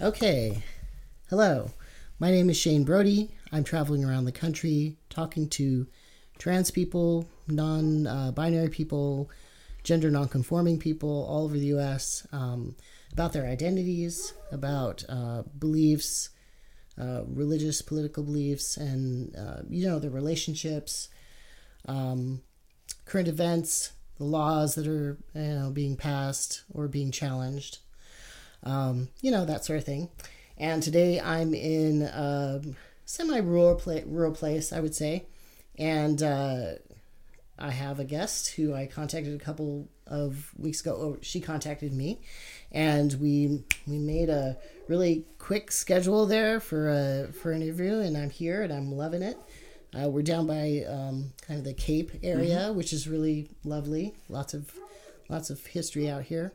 [0.00, 0.60] Okay.
[1.30, 1.70] Hello.
[2.18, 3.30] My name is Shane Brody.
[3.52, 5.86] I'm traveling around the country talking to
[6.36, 9.30] trans people, non uh, binary people,
[9.84, 12.74] gender non conforming people all over the US um,
[13.12, 16.30] about their identities, about uh, beliefs,
[17.00, 21.08] uh, religious, political beliefs, and, uh, you know, their relationships,
[21.86, 22.42] um,
[23.04, 27.78] current events, the laws that are, you know, being passed or being challenged
[28.64, 30.08] um, you know that sort of thing.
[30.56, 32.62] And today I'm in a
[33.04, 35.26] semi-rural pla- rural place, I would say,
[35.78, 36.74] and uh,
[37.58, 40.92] I have a guest who I contacted a couple of weeks ago.
[40.92, 42.20] Oh, she contacted me,
[42.72, 44.56] and we we made a
[44.88, 49.22] really quick schedule there for a for an interview, and I'm here and I'm loving
[49.22, 49.38] it.
[49.96, 54.14] Uh, we're down by um, kind of the Cape area, which is really lovely.
[54.28, 54.72] Lots of
[55.28, 56.52] lots of history out here,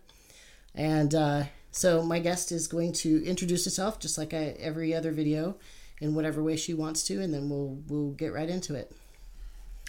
[0.75, 5.11] and uh, so my guest is going to introduce herself, just like I, every other
[5.11, 5.55] video,
[6.01, 8.91] in whatever way she wants to, and then we'll we'll get right into it.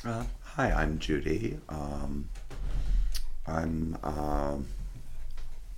[0.04, 1.58] Uh, hi, I'm Judy.
[1.68, 2.28] Um,
[3.46, 4.66] I'm um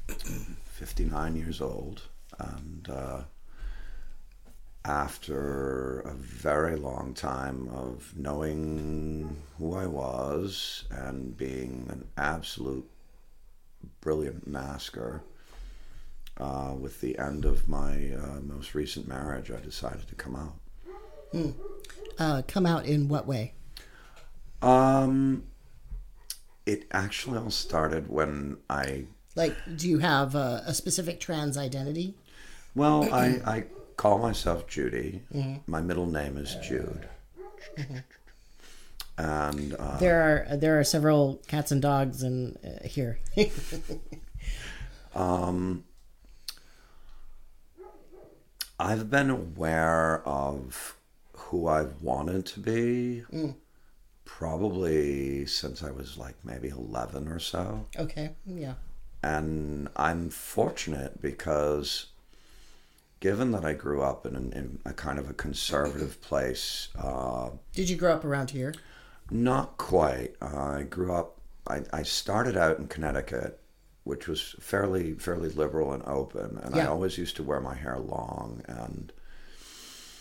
[0.64, 2.03] 59 years old,
[2.39, 3.20] and uh,
[4.84, 12.89] after a very long time of knowing who I was and being an absolute
[14.00, 15.23] brilliant masker,
[16.38, 20.55] uh, with the end of my uh, most recent marriage, I decided to come out.
[22.19, 23.55] Uh, come out in what way?
[24.61, 25.44] Um,
[26.66, 32.14] it actually all started when I, Like, do you have a, a specific trans identity?
[32.74, 33.64] well, I, I
[33.96, 35.22] call myself Judy.
[35.67, 37.08] My middle name is Jude.
[39.19, 43.19] And uh, There are there are several cats and dogs in uh, here.
[48.83, 50.97] I've been aware of
[51.34, 53.23] who I've wanted to be
[54.24, 57.86] probably since I was like maybe 11 or so.
[57.98, 58.74] okay, yeah.
[59.23, 62.07] and I'm fortunate because
[63.20, 67.89] given that I grew up in, in a kind of a conservative place, uh, Did
[67.89, 68.74] you grow up around here?
[69.30, 70.34] not quite.
[70.42, 70.46] Uh,
[70.78, 71.39] I grew up.
[71.67, 73.61] I, I started out in Connecticut,
[74.05, 77.98] which was fairly fairly liberal and open, and I always used to wear my hair
[77.98, 78.63] long.
[78.67, 79.13] And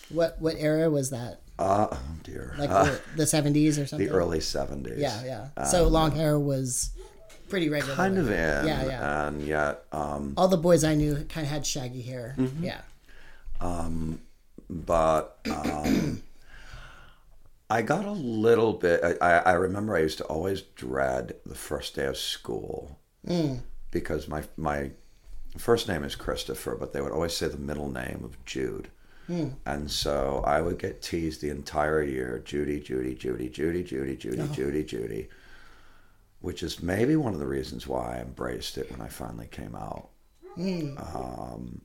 [0.10, 1.42] What what era was that?
[1.60, 2.84] uh, oh dear, Like Uh,
[3.16, 4.08] the, the 70s or something?
[4.08, 4.98] the early seventies.
[5.00, 5.24] Yeah,
[5.58, 5.64] yeah.
[5.66, 6.90] So long hair was
[7.50, 7.96] pretty regular.
[7.96, 9.28] kind of in, Yeah, yeah.
[9.28, 9.84] and yet.
[9.92, 12.36] Um, All the boys I knew kind of had shaggy hair.
[12.38, 12.64] Mm-hmm.
[12.64, 12.82] Yeah.
[14.70, 16.24] but um,
[17.70, 19.02] I got a little bit.
[19.04, 22.98] I, I I remember I used to always dread the first day of school
[23.92, 24.92] because my my
[25.58, 28.90] first name is Christopher, but they would always say the middle name of Jude.
[29.28, 29.50] Hmm.
[29.66, 34.42] And so I would get teased the entire year Judy, Judy, Judy, Judy, Judy, Judy,
[34.42, 34.54] oh.
[34.54, 35.30] Judy, Judy,
[36.40, 39.76] which is maybe one of the reasons why I embraced it when I finally came
[39.76, 40.10] out.
[40.58, 41.16] Mm.
[41.16, 41.82] Um,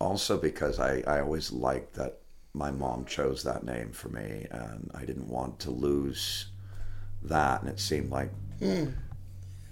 [0.00, 2.20] also, because I, I always liked that
[2.54, 6.46] my mom chose that name for me, and I didn't want to lose
[7.22, 7.60] that.
[7.62, 8.30] And it seemed like.
[8.60, 8.94] Mm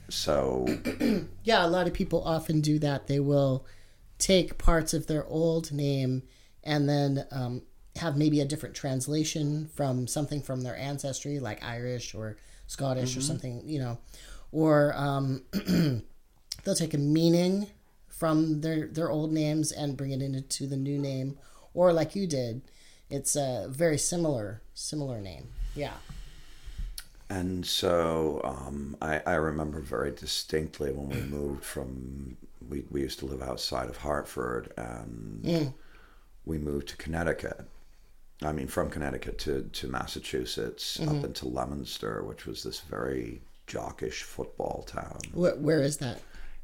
[0.09, 0.67] so
[1.45, 3.07] Yeah, a lot of people often do that.
[3.07, 3.65] They will
[4.19, 6.23] take parts of their old name
[6.65, 7.63] and then um,
[7.97, 12.37] have maybe a different translation from something from their ancestry, like Irish or
[12.67, 13.99] Scottish or something, you know.
[14.53, 15.43] Or um,
[16.65, 17.69] they'll take a meaning
[18.09, 21.39] from their, their old names and bring it into the new name.
[21.75, 22.63] Or like you did,
[23.11, 25.49] it's a very similar similar name.
[25.75, 25.95] Yeah.
[27.29, 32.37] And so um, I, I remember very distinctly when we moved from
[32.69, 35.73] we, we used to live outside of Hartford and
[36.45, 37.61] we moved to Connecticut
[38.43, 44.23] I mean from Connecticut to, to Massachusetts up into Leominster which was this very jockish
[44.23, 46.21] football town Where, where is that?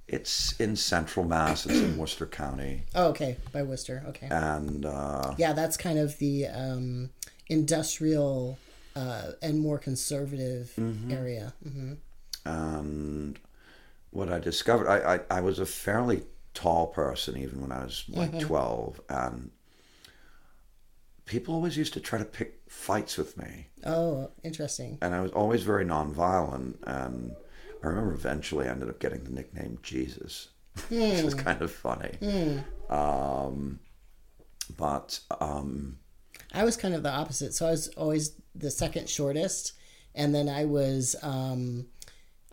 [0.09, 1.65] It's in central Mass.
[1.65, 4.03] It's in Worcester County, Oh, okay, by Worcester.
[4.09, 4.27] Okay.
[4.31, 7.11] and uh, Yeah, that's kind of the um,
[7.49, 8.59] industrial
[8.97, 10.73] uh, and more conservative
[11.11, 11.55] area.
[11.63, 11.95] hmm
[12.45, 13.39] and
[14.11, 16.25] what I discovered, I, I I was a fairly
[16.55, 19.51] tall person even when I was like twelve, and
[21.25, 24.99] people always used to try to pick fights with me, Oh, interesting.
[25.01, 26.77] and I was always very nonviolent.
[26.87, 27.37] And
[27.83, 30.49] I remember eventually I ended up getting the nickname Jesus,
[30.89, 32.19] which was kind of funny.
[32.91, 33.79] Um,
[34.77, 35.99] but um,
[36.53, 37.55] I was kind of the opposite.
[37.55, 39.73] So I was always the second shortest,
[40.15, 41.87] and then I was um,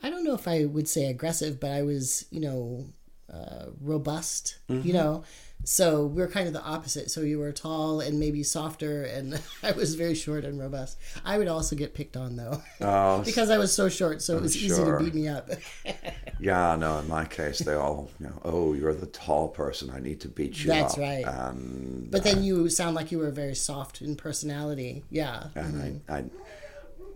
[0.02, 2.86] I don't know if I would say aggressive, but I was you know
[3.34, 5.24] uh, robust, you know.
[5.66, 7.12] So we're kind of the opposite.
[7.12, 10.98] So you were tall and maybe softer, and I was very short and robust.
[11.26, 14.22] I would also get picked on though, Oh, because I was so short.
[14.22, 15.50] So it was easy to beat me up.
[16.40, 17.00] yeah, no.
[17.00, 19.90] In my case, they all, you know, oh, you're the tall person.
[19.90, 21.00] I need to beat you That's up.
[21.00, 21.26] right.
[21.26, 25.04] And but then you sound like you were very soft in personality.
[25.10, 25.48] Yeah.
[25.56, 26.24] and I, I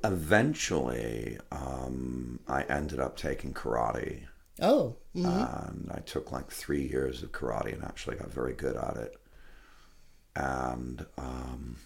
[0.03, 4.23] eventually um, I ended up taking karate,
[4.61, 4.95] Oh.
[5.15, 8.97] mm, and I took like three years of karate and actually got very good at
[8.97, 9.15] it.
[10.35, 11.77] And um,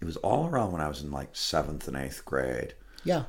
[0.00, 2.74] it was all around when I was in like seventh and eighth grade.
[3.04, 3.24] Yeah.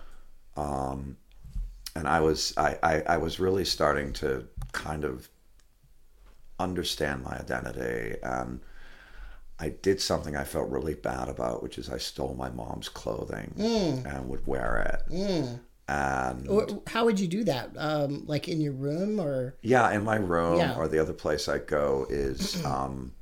[1.95, 5.29] and I was I, I, I was really starting to kind of
[6.59, 8.59] understand my identity and
[9.59, 13.53] I did something I felt really bad about, which is I stole my mom's clothing
[14.05, 15.13] and would wear it.
[15.87, 17.71] And how would you do that?
[17.77, 19.55] Um, like in your room or?
[19.61, 20.75] yeah, in my room Yeah.
[20.77, 23.13] or the other place I go is um,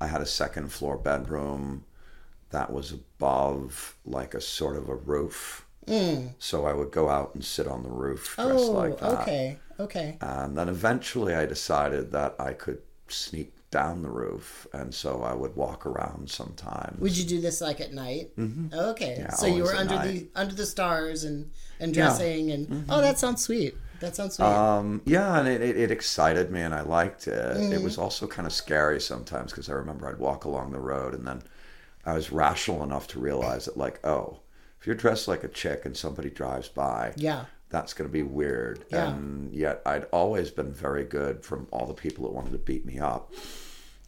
[0.00, 1.84] I had a second floor bedroom
[2.50, 5.64] that was above like a sort of a roof.
[6.38, 9.22] So I would go out and sit on the roof dressed Oh, like that.
[9.22, 9.58] okay.
[9.80, 10.18] Okay.
[10.20, 14.66] And then eventually I decided that I could sneak down the roof.
[14.72, 17.00] And so I would walk around sometimes.
[17.00, 18.36] Would you do this like at night?
[18.36, 18.74] Mm-hmm.
[18.74, 19.16] Okay.
[19.18, 20.06] Yeah, so you were under night.
[20.06, 21.50] the under the stars and
[21.80, 23.74] and dressing and oh, that sounds sweet.
[24.00, 24.46] That sounds sweet.
[24.46, 27.56] Um, yeah, and it, it, it excited me and I liked it.
[27.72, 31.14] It was also kind of scary sometimes because I remember I'd walk along the road
[31.14, 31.42] and then
[32.06, 34.38] I was rational enough to realize that, like, oh,
[34.80, 37.44] if you're dressed like a chick and somebody drives by, yeah.
[37.70, 38.84] That's going to be weird.
[38.90, 39.10] Yeah.
[39.10, 42.84] And yet I'd always been very good from all the people that wanted to beat
[42.84, 43.32] me up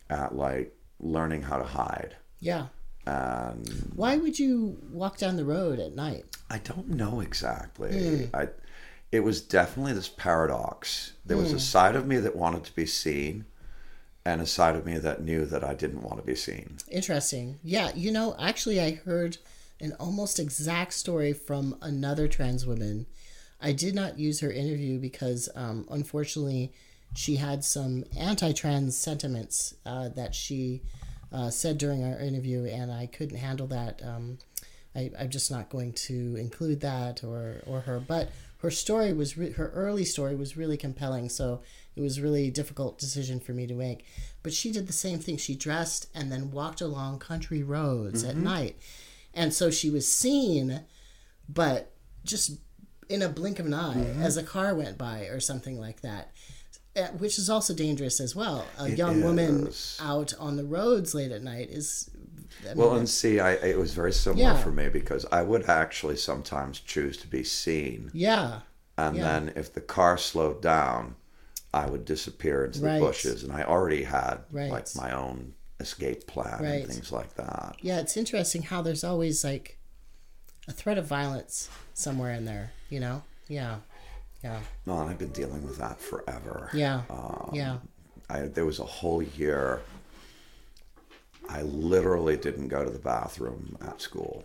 [0.08, 2.16] at like learning how to hide.
[2.40, 2.66] Yeah.
[3.06, 6.24] And Why would you walk down the road at night?
[6.50, 8.26] I don't know exactly.
[8.26, 8.36] Hmm.
[8.36, 8.48] I
[9.12, 11.14] it was definitely this paradox.
[11.26, 11.58] There was a hmm.
[11.58, 13.44] side of me that wanted to be seen
[14.24, 16.76] and a side of me that knew that I didn't want to be seen.
[16.88, 17.58] Interesting.
[17.64, 19.38] Yeah, you know, actually, I heard
[19.80, 23.06] an almost exact story from another trans woman.
[23.60, 26.72] I did not use her interview because, um, unfortunately,
[27.14, 30.82] she had some anti-trans sentiments uh, that she
[31.32, 34.02] uh, said during our interview, and I couldn't handle that.
[34.04, 34.38] Um,
[34.94, 39.36] I, I'm just not going to include that or or her, but her story was
[39.38, 41.28] re- her early story was really compelling.
[41.28, 41.62] So
[41.96, 44.04] it was really a difficult decision for me to make.
[44.42, 45.36] But she did the same thing.
[45.36, 48.76] She dressed and then walked along country roads at night,
[49.34, 50.82] and so she was seen,
[51.48, 51.92] but
[52.24, 52.58] just
[53.10, 56.30] in a blink of an eye as a car went by or something like that.
[56.96, 58.66] Uh, Which is also dangerous as well.
[58.78, 59.70] A young woman
[60.00, 62.10] out on the roads late at night is.
[62.64, 64.56] I mean, Well, and see, I it was very similar Yeah.
[64.62, 68.60] for me because I would actually sometimes choose to be seen, yeah,
[68.98, 69.22] and Yeah.
[69.22, 71.14] then if the car slowed down,
[71.72, 74.70] I would disappear into the bushes, and I already had Right.
[74.70, 76.82] like my own escape plan Right.
[76.84, 77.76] and things like that.
[77.82, 79.78] Yeah, it's interesting how there's always like
[80.70, 83.22] a threat of violence somewhere in there, you know?
[83.48, 83.76] Yeah.
[84.44, 84.60] Yeah.
[84.86, 86.70] No, and I've been dealing with that forever.
[86.72, 87.02] Yeah.
[87.10, 87.78] Um, yeah.
[88.30, 89.82] I, there was a whole year
[91.48, 94.44] I literally didn't go to the bathroom at school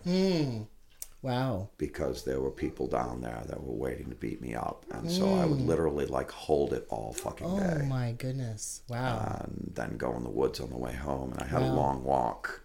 [1.22, 1.68] Wow.
[1.78, 4.84] because there were people down there that were waiting to beat me up.
[4.90, 8.82] And so I would literally like hold it all fucking Oh day Oh my goodness.
[8.88, 9.38] Wow.
[9.40, 11.32] and then go in the woods on the way home.
[11.32, 12.62] And I had a long walk.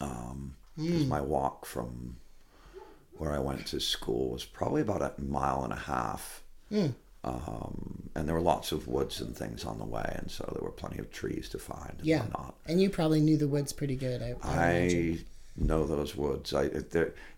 [0.00, 2.16] Um, 'cause my walk from
[3.18, 6.42] where I went to school was probably about a mile and a half.
[7.24, 10.62] Um, and there were lots of woods and things on the way, and so there
[10.62, 12.20] were plenty of trees to find and yeah.
[12.20, 12.54] whatnot.
[12.66, 14.22] And you probably knew the woods pretty good.
[14.22, 14.70] I, I.
[14.70, 15.18] I
[15.56, 16.54] know those woods.
[16.54, 16.68] I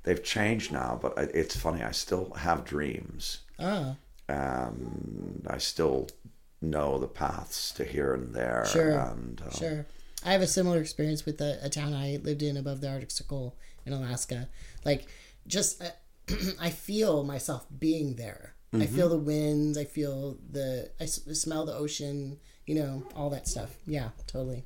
[0.02, 1.82] they've changed now, but I, it's funny.
[1.82, 3.96] I still have dreams, Ah,
[4.28, 6.08] and I still
[6.60, 8.66] know the paths to here and there.
[8.70, 8.98] Sure.
[8.98, 9.86] And uh, sure.
[10.24, 13.10] I have a similar experience with a, a town I lived in above the Arctic
[13.10, 13.54] Circle
[13.86, 14.48] in Alaska.
[14.84, 15.06] Like,
[15.48, 15.90] just uh,
[16.60, 18.54] I feel myself being there.
[18.72, 18.96] I Mm-hmm.
[18.96, 19.78] feel the winds.
[19.78, 20.90] I feel the.
[21.00, 22.38] I s- smell the ocean.
[22.66, 23.70] You know, all that stuff.
[23.86, 24.64] Yeah, totally.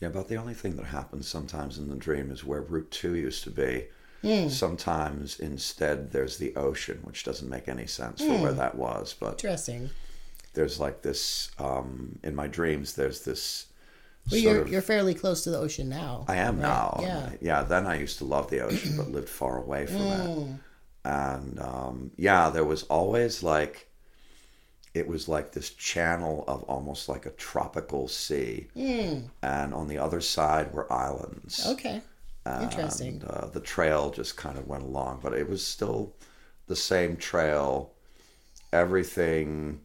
[0.00, 3.16] yeah, about the only thing that happens sometimes in the dream is where Route Two
[3.16, 3.86] used to be.
[4.22, 4.48] Hmm.
[4.48, 8.42] Sometimes instead there's the ocean, which doesn't make any sense for Hmm.
[8.42, 9.12] where that was.
[9.18, 9.90] But Interesting.
[10.54, 12.92] there's like this um, in my dreams.
[12.94, 13.66] There's this.
[14.30, 16.24] Well, you're of- you're fairly close to the ocean now.
[16.28, 16.62] I am right?
[16.68, 16.98] now.
[17.02, 17.30] Yeah.
[17.40, 17.62] Yeah.
[17.62, 20.54] Then I used to love the ocean, but lived far away from Mm.
[20.54, 20.60] it.
[21.04, 23.88] And um, yeah, there was always like,
[24.92, 30.20] it was like this channel of almost like a tropical sea, and on the other
[30.20, 31.64] side were islands.
[31.66, 31.72] Mm.
[31.72, 32.02] Okay.
[32.62, 33.22] Interesting.
[33.24, 36.12] Uh, the trail just kind of went along, but it was still
[36.66, 37.92] the same trail.
[38.72, 39.80] Everything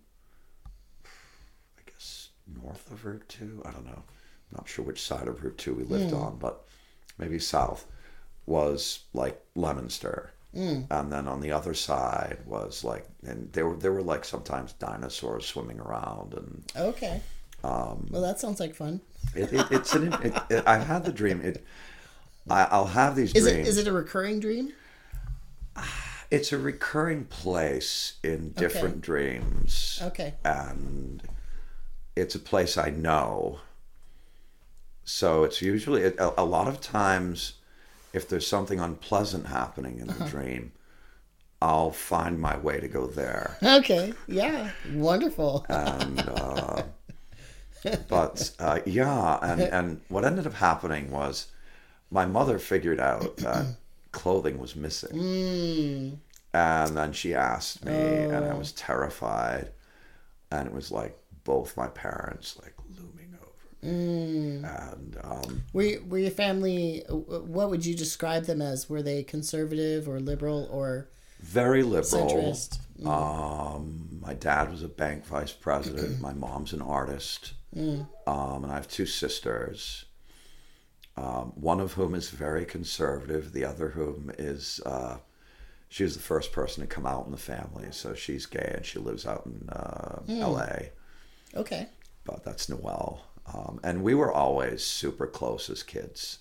[1.05, 2.29] I guess,
[2.61, 3.61] north of Route Two.
[3.65, 4.03] I don't know.
[4.51, 6.63] Not sure which side of Route Two we lived on, but
[7.17, 7.85] maybe south
[8.45, 10.31] was like Leominster.
[10.53, 14.71] And then on the other side was like, and there were there were like sometimes
[14.73, 17.19] dinosaurs swimming around, and Okay.
[17.61, 19.01] Um, well, that sounds like fun.
[19.35, 20.13] it, it, it's an.
[20.49, 21.41] It, I've had the dream.
[21.41, 21.65] It,
[22.49, 23.67] I, I'll have these Is dreams.
[23.67, 24.71] it is it a recurring dream?
[26.31, 29.99] it's a recurring place in different dreams.
[30.01, 30.35] Okay.
[30.45, 31.21] and
[32.15, 33.59] it's a place I know.
[35.05, 37.53] So it's usually a, a lot of times,
[38.11, 40.71] if there's something unpleasant happening in the dream,
[41.61, 43.57] I'll find my way to go there.
[43.63, 44.13] Okay.
[44.27, 44.71] Yeah.
[44.93, 45.65] Wonderful.
[45.69, 46.83] And uh,
[48.09, 51.47] but uh, yeah, and and what ended up happening was
[52.11, 53.65] my mother figured out that
[54.11, 55.15] clothing was missing.
[56.53, 59.71] And then she asked me, and I was terrified.
[60.51, 63.89] And it was like both my parents like looming over me.
[64.75, 67.03] And um, Were were your family?
[67.09, 68.89] What would you describe them as?
[68.89, 72.03] Were they conservative or liberal or very liberal.
[72.27, 72.79] centrist?
[73.05, 76.21] Um, my dad was a bank vice president.
[76.21, 77.53] my mom's an artist.
[77.77, 80.05] Um, and I have two sisters.
[81.17, 83.53] Um, one of whom is very conservative.
[83.53, 85.17] The other whom is uh,
[85.89, 88.85] she was the first person to come out in the family, so she's gay and
[88.85, 90.91] she lives out in uh, L.A.
[91.55, 91.87] Okay.
[92.25, 93.21] But that's Noelle.
[93.53, 96.39] Um, and we were always super close as kids.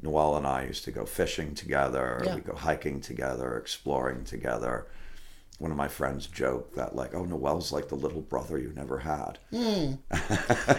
[0.00, 2.22] Noel and I used to go fishing together.
[2.24, 2.36] Yeah.
[2.36, 4.86] We go hiking together, exploring together.
[5.58, 8.98] One of my friends joked that like, oh, Noel's like the little brother you never
[8.98, 9.38] had.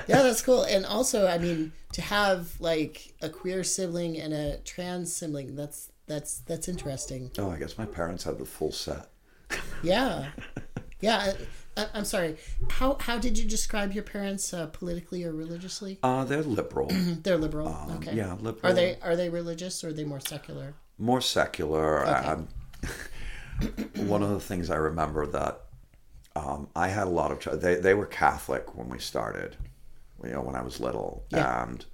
[0.07, 0.63] Yeah, that's cool.
[0.63, 5.91] And also, I mean, to have like a queer sibling and a trans sibling, that's
[6.07, 7.29] that's that's interesting.
[7.37, 9.09] Oh, I guess my parents had the full set.
[9.83, 10.29] Yeah.
[11.01, 11.31] Yeah.
[11.79, 12.37] I, I'm sorry.
[12.69, 15.99] How how did you describe your parents uh, politically or religiously?
[16.03, 16.87] Uh, they're liberal,
[17.23, 17.67] They're liberal.
[17.97, 18.11] okay.
[18.11, 18.71] Um, yeah, liberal.
[18.71, 20.73] Are they are they religious or are they more secular?
[20.97, 22.03] more secular.
[22.05, 22.47] And
[24.09, 25.61] one of the things I remember that
[26.35, 27.61] um, I had a lot of.
[27.61, 29.55] They they were Catholic when we started.
[30.23, 31.63] You know, when I was little, Yeah.
[31.63, 31.85] and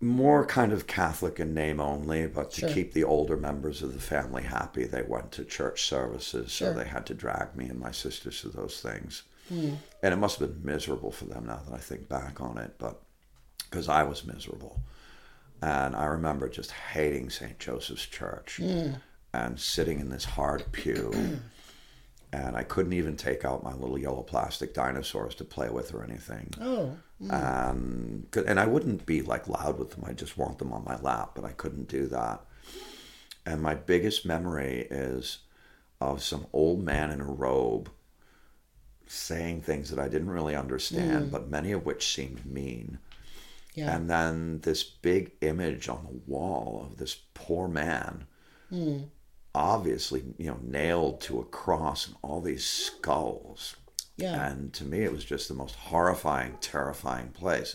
[0.00, 2.68] more kind of Catholic in name only, but to Sure.
[2.70, 6.72] keep the older members of the family happy, they went to church services, Sure.
[6.72, 9.22] so they had to drag me and my sisters to those things.
[9.48, 9.74] Hmm.
[10.02, 12.74] And it must have been miserable for them now that I think back on it,
[12.78, 13.00] but
[13.70, 14.80] because I was miserable.
[15.62, 17.58] And I remember just hating St.
[17.58, 18.92] Joseph's Church hmm.
[19.32, 21.40] and sitting in this hard pew.
[22.32, 26.02] and I couldn't even take out my little yellow plastic dinosaurs to play with or
[26.02, 26.52] anything.
[26.60, 26.96] Oh.
[27.22, 27.32] Mm.
[27.32, 30.04] Um, and, and I wouldn't be like loud with them.
[30.06, 32.44] I just want them on my lap, but I couldn't do that.
[33.46, 35.38] And my biggest memory is
[36.00, 37.90] of some old man in a robe
[39.06, 41.30] saying things that I didn't really understand, mm.
[41.30, 42.98] but many of which seemed mean.
[43.74, 43.94] Yeah.
[43.94, 48.24] And then this big image on the wall of this poor man,
[48.72, 49.08] mm.
[49.54, 53.76] obviously, you know, nailed to a cross and all these skulls.
[54.16, 54.48] Yeah.
[54.48, 57.74] And to me, it was just the most horrifying, terrifying place.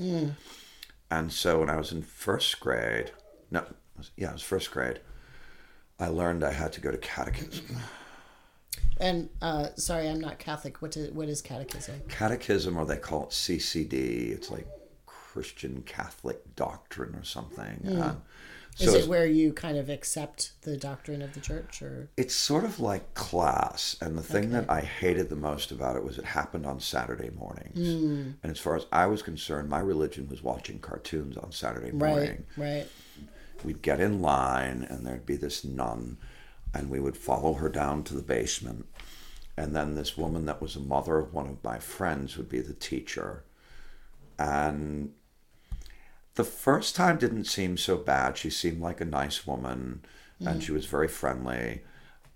[1.12, 3.12] And so when I was in first grade,
[3.51, 3.65] no,
[4.15, 5.00] yeah, it was first grade,
[6.00, 7.77] I learned I had to go to catechism.
[9.01, 10.81] And uh, sorry, I'm not Catholic.
[10.81, 12.01] What is, what is catechism?
[12.10, 14.31] catechism, or they call it CCD.
[14.34, 14.67] It's like
[15.05, 17.79] Christian Catholic doctrine or something.
[17.86, 18.22] So
[18.79, 22.63] Is it where you kind of accept the doctrine of the church, or it's sort
[22.63, 23.98] of like class.
[24.01, 27.29] And the thing that I hated the most about it was it happened on Saturday
[27.29, 27.77] mornings.
[27.77, 28.36] Mm.
[28.41, 31.93] And as far as I was concerned, my religion was watching cartoons on Saturday right,
[31.93, 32.45] morning.
[32.55, 32.88] right?
[33.63, 36.17] We'd get in line, and there'd be this nun,
[36.74, 38.86] and we would follow her down to the basement.
[39.57, 42.62] And then this woman that was a mother of one of my friends would be
[42.62, 43.43] the teacher.
[44.38, 45.12] And
[46.36, 48.38] the first time didn't seem so bad.
[48.38, 50.03] She seemed like a nice woman,
[50.39, 51.81] and she was very friendly.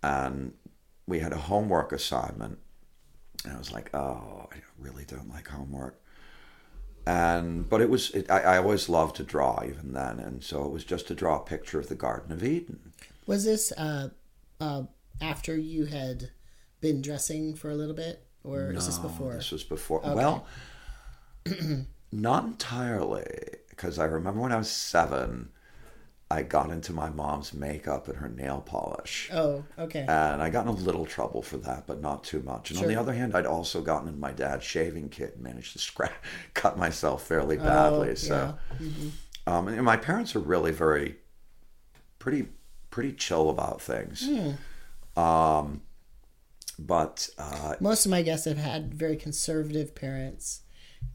[0.02, 0.54] And
[1.08, 2.60] we had a homework assignment,
[3.46, 6.00] and I was like, "Oh, I really don't like homework."
[7.06, 10.64] And but it was it, I, I always loved to draw even then, and so
[10.66, 12.94] it was just to draw a picture of the Garden of Eden.
[13.26, 14.10] Was this uh,
[14.60, 14.84] uh,
[15.22, 16.32] after you had
[16.80, 19.36] been dressing for a little bit, or is this before?
[19.36, 20.02] This was before.
[20.04, 20.46] Well,
[22.12, 23.26] not entirely,
[23.76, 25.50] because I remember when I was seven,
[26.30, 29.30] I got into my mom's makeup and her nail polish.
[29.34, 30.02] Oh, okay.
[30.02, 32.70] And I got in a little trouble for that, but not too much.
[32.72, 35.74] And on the other hand, I'd also gotten in my dad's shaving kit and managed
[35.74, 36.14] to scratch,
[36.54, 38.12] cut myself fairly badly.
[38.12, 38.58] Oh, so,
[39.48, 41.18] um, and my parents are really very,
[42.20, 42.48] pretty,
[42.90, 44.28] pretty chill about things.
[45.16, 45.82] Um,
[46.80, 50.62] but uh, Most of my guests have had very conservative parents,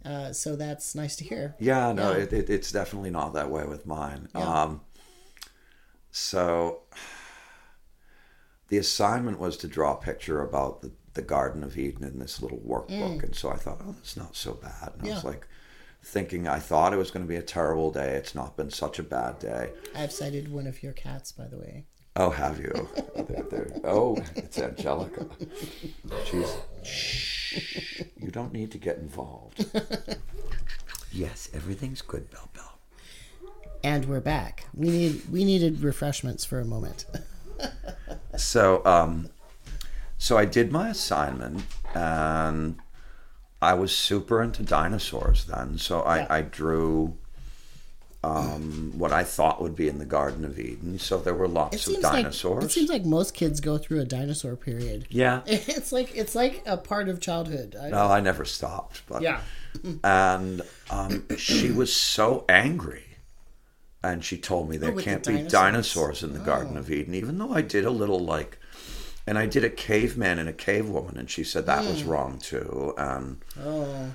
[0.04, 1.54] uh, so that's nice to hear.
[1.58, 2.18] yeah, no, Yeah.
[2.24, 4.28] It, it, it's definitely not that way with mine.
[4.34, 4.62] Yeah.
[4.62, 4.80] Um,
[6.10, 6.82] so
[8.68, 12.40] the assignment was to draw a picture about the, the Garden of Eden in this
[12.42, 14.92] little workbook, and so I thought, oh, that's not so bad.
[14.98, 15.26] And I was Mm.
[15.26, 15.46] Like
[16.02, 18.14] thinking, I thought it was going to be a terrible day.
[18.14, 19.72] It's not been such a bad day.
[19.94, 21.86] I've sighted one of your cats, by the way.
[22.20, 22.88] Oh, have you?
[23.14, 25.26] They're- they're- oh, it's Angelica.
[26.26, 26.52] She's.
[26.82, 28.02] Shh.
[28.20, 29.64] You don't need to get involved.
[31.12, 32.78] yes, everything's good, Bell Bell.
[33.84, 34.66] And we're back.
[34.74, 37.06] We need we needed refreshments for a moment.
[38.36, 39.30] So, um,
[40.18, 41.62] so I did my assignment,
[41.94, 42.78] and
[43.62, 45.78] I was super into dinosaurs then.
[45.78, 46.26] So I, Yeah.
[46.30, 47.16] I drew
[48.24, 50.98] um, what I thought would be in the Garden of Eden.
[50.98, 52.56] So there were lots of dinosaurs.
[52.62, 55.06] like it seems like most kids go through a dinosaur period.
[55.10, 55.42] yeah.
[55.46, 57.76] It's like it's like a part of childhood.
[57.80, 59.02] I, No, I never stopped.
[59.08, 59.40] But Yeah.
[60.02, 63.04] and um, she was so angry.
[64.02, 65.52] And she told me there Oh, can't be dinosaurs.
[65.52, 68.58] dinosaurs in the Garden of Eden, even though I did a little like,
[69.26, 72.38] and I did a caveman and a cave woman, and she said that was wrong
[72.38, 72.94] too.
[72.96, 74.12] And Oh.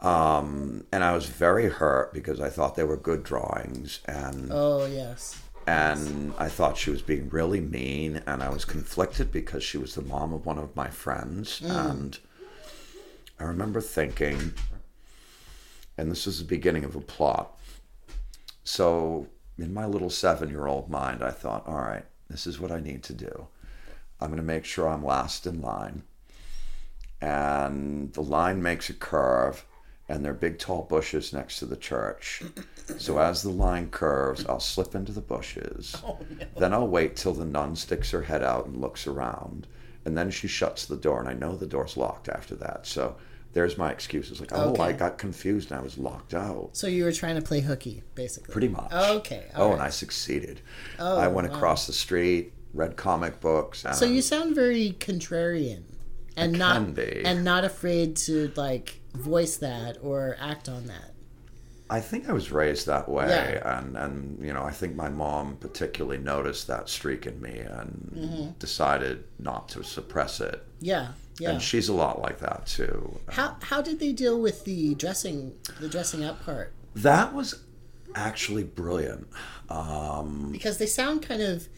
[0.00, 4.86] Um, and I was very hurt because I thought they were good drawings, and Oh
[4.86, 5.40] yes.
[5.66, 9.94] and I thought she was being really mean, and I was conflicted because she was
[9.94, 12.18] the mom of one of my friends, and
[13.38, 14.52] I remember thinking,
[15.98, 17.58] and this was the beginning of a plot.
[18.64, 19.28] So
[19.58, 23.12] in my little seven-year-old mind, I thought, all right, this is what I need to
[23.12, 23.46] do.
[24.20, 26.02] I'm going to make sure I'm last in line,
[27.20, 29.64] and the line makes a curve.
[30.10, 32.42] And there are big tall bushes next to the church.
[32.98, 35.96] So as the line curves, I'll slip into the bushes.
[36.04, 36.18] Oh,
[36.58, 39.66] then I'll wait till the nun sticks her head out and looks around.
[40.04, 42.86] And then she shuts the door, and I know the door's locked after that.
[42.86, 43.16] So
[43.52, 44.40] there's my excuses.
[44.40, 46.70] Like, oh, I got confused and I was locked out.
[46.72, 48.52] So you were trying to play hooky, basically.
[48.52, 48.92] Pretty much.
[48.92, 49.46] Okay.
[49.54, 49.74] Oh, right.
[49.74, 50.60] and I succeeded.
[50.98, 51.54] Oh, I went wow.
[51.54, 53.84] across the street, read comic books.
[53.84, 55.82] And So you sound very contrarian,
[56.36, 61.12] and not and not afraid to like voice that or act on that.
[61.92, 63.78] I think I was raised that way, Yeah.
[63.78, 68.12] and and you know I think my mom particularly noticed that streak in me and
[68.16, 68.50] Mm-hmm.
[68.58, 70.64] decided not to suppress it.
[70.80, 71.08] Yeah.
[71.40, 71.50] Yeah.
[71.52, 73.18] And she's a lot like that too.
[73.30, 76.72] how how did they deal with the dressing the dressing up part?
[76.94, 77.64] That was
[78.14, 79.26] actually brilliant.
[79.68, 81.68] Um, Because they sound kind of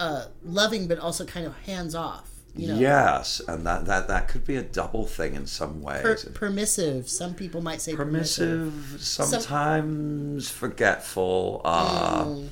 [0.00, 2.27] uh, loving, but also kind of hands off.
[2.56, 6.02] You know, Yes, and that, that that could be a double thing in some ways.
[6.02, 7.08] per- permissive.
[7.08, 8.72] Some people might say permissive.
[8.72, 11.60] Permissive, sometimes forgetful.
[11.64, 12.48] Uh, Mm.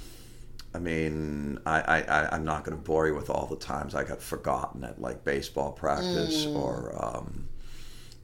[0.75, 3.95] I mean, I, I, I, I'm not going to bore you with all the times
[3.95, 7.49] I got forgotten at like baseball practice or um,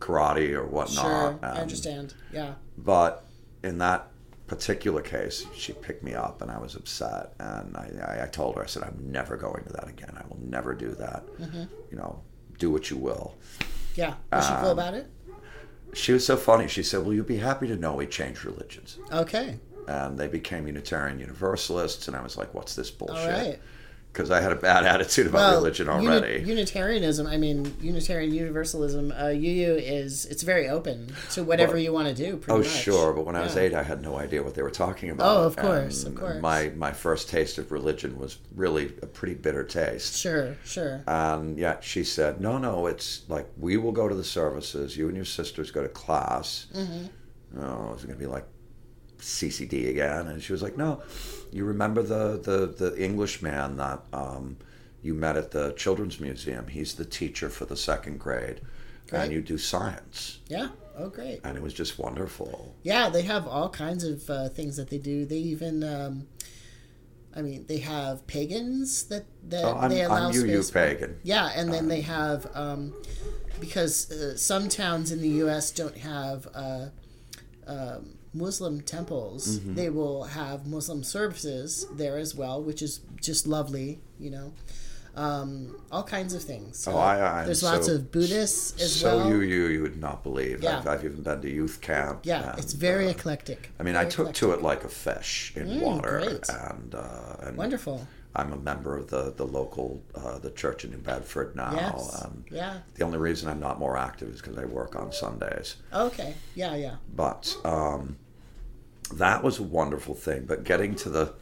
[0.00, 1.04] karate or whatnot.
[1.06, 1.10] Mm.
[1.30, 2.14] Sure, I understand.
[2.30, 2.54] Yeah.
[2.76, 3.24] But
[3.64, 4.08] in that
[4.56, 7.32] particular case, she picked me up and I was upset.
[7.38, 10.14] And I, I, told her, I said, I'm never going to that again.
[10.14, 11.26] I will never do that.
[11.40, 11.62] Mm-hmm.
[11.90, 12.20] You know,
[12.58, 13.34] do what you will.
[13.94, 14.14] Yeah.
[14.30, 15.06] Was she Um, cool about it?
[15.94, 16.68] She was so funny.
[16.68, 18.98] She said, Well, you'll be happy to know we changed religions.
[19.10, 19.58] Okay.
[19.88, 22.06] And they became Unitarian Universalists.
[22.08, 23.28] And I was like, What's this bullshit?
[23.28, 23.60] right.
[24.12, 26.42] Because I had a bad attitude about Well, religion uni- already.
[26.46, 31.94] Unitarianism, I mean, Unitarian Universalism, uh, UU is, it's very open to whatever Well, you
[31.94, 32.66] want to do, pretty Oh, much.
[32.68, 33.14] sure.
[33.14, 35.34] But when I was eight, I had no idea what they were talking about.
[35.34, 36.42] Oh, of course, And of course.
[36.42, 40.16] My, my first taste of religion was really a pretty bitter taste.
[40.18, 41.02] Sure, sure.
[41.06, 44.94] And yet she said, no, no, it's like we will go to the services.
[44.94, 46.66] You and your sisters go to class.
[46.76, 47.60] Mm-hmm.
[47.62, 48.44] Oh, is it going to be like
[49.20, 50.26] CCD again?
[50.28, 51.02] And she was like, no,
[51.52, 54.56] you remember the, the, the Englishman that um,
[55.02, 56.66] you met at the Children's Museum?
[56.68, 58.60] He's the teacher for the second grade.
[59.12, 60.38] And you do science.
[60.48, 60.68] Yeah.
[60.96, 61.40] Oh, great.
[61.44, 62.74] And it was just wonderful.
[62.82, 65.26] Yeah, they have all kinds of uh, things that they do.
[65.26, 66.26] They even, um,
[67.36, 70.72] I mean, they have pagans that that Oh, I'm, they allow I'm UU space for.
[70.72, 71.18] pagan.
[71.24, 72.94] Yeah, and then they have um,
[73.60, 75.70] because uh, some towns in the U.S.
[75.72, 76.86] don't have uh,
[77.66, 79.58] um, Muslim temples.
[79.58, 79.74] Mm-hmm.
[79.74, 84.00] They will have Muslim services there as well, which is just lovely.
[84.18, 84.52] You know,
[85.16, 86.86] um, all kinds of things.
[86.88, 89.28] Oh, I- I'm there's lots so- of Buddhists as so well.
[89.30, 90.62] UU, you would not believe.
[90.62, 90.78] Yeah.
[90.78, 92.20] I've, I've even been to youth camp.
[92.24, 93.70] yeah, it's very uh, eclectic.
[93.78, 94.36] I mean, I took eclectic.
[94.40, 96.48] to it like a fish in water, great.
[96.48, 98.06] and uh, and Wonderful.
[98.34, 101.72] I'm a member of the the local uh, the church in New Bedford now.
[101.74, 102.24] Yes.
[102.24, 102.78] Um, yeah.
[102.94, 105.76] the only reason I'm not more active is because I work on Sundays.
[105.92, 106.34] Okay.
[106.54, 106.74] Yeah.
[106.76, 106.96] Yeah.
[107.14, 108.16] But um,
[109.12, 110.44] that was a wonderful thing.
[110.46, 111.34] But getting to the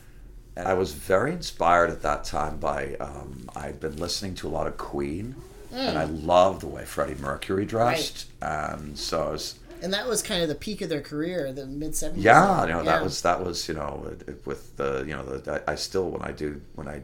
[0.56, 4.50] And I was very inspired at that time by um, I'd been listening to a
[4.50, 5.36] lot of Queen,
[5.72, 10.22] and I loved the way Freddie Mercury dressed, and so I was And that was
[10.22, 12.24] kind of the peak of their career, the mid seventies.
[12.24, 15.24] yeah, you know that was that was you know it- it- with the you know
[15.24, 17.02] the, I, I still when I do when I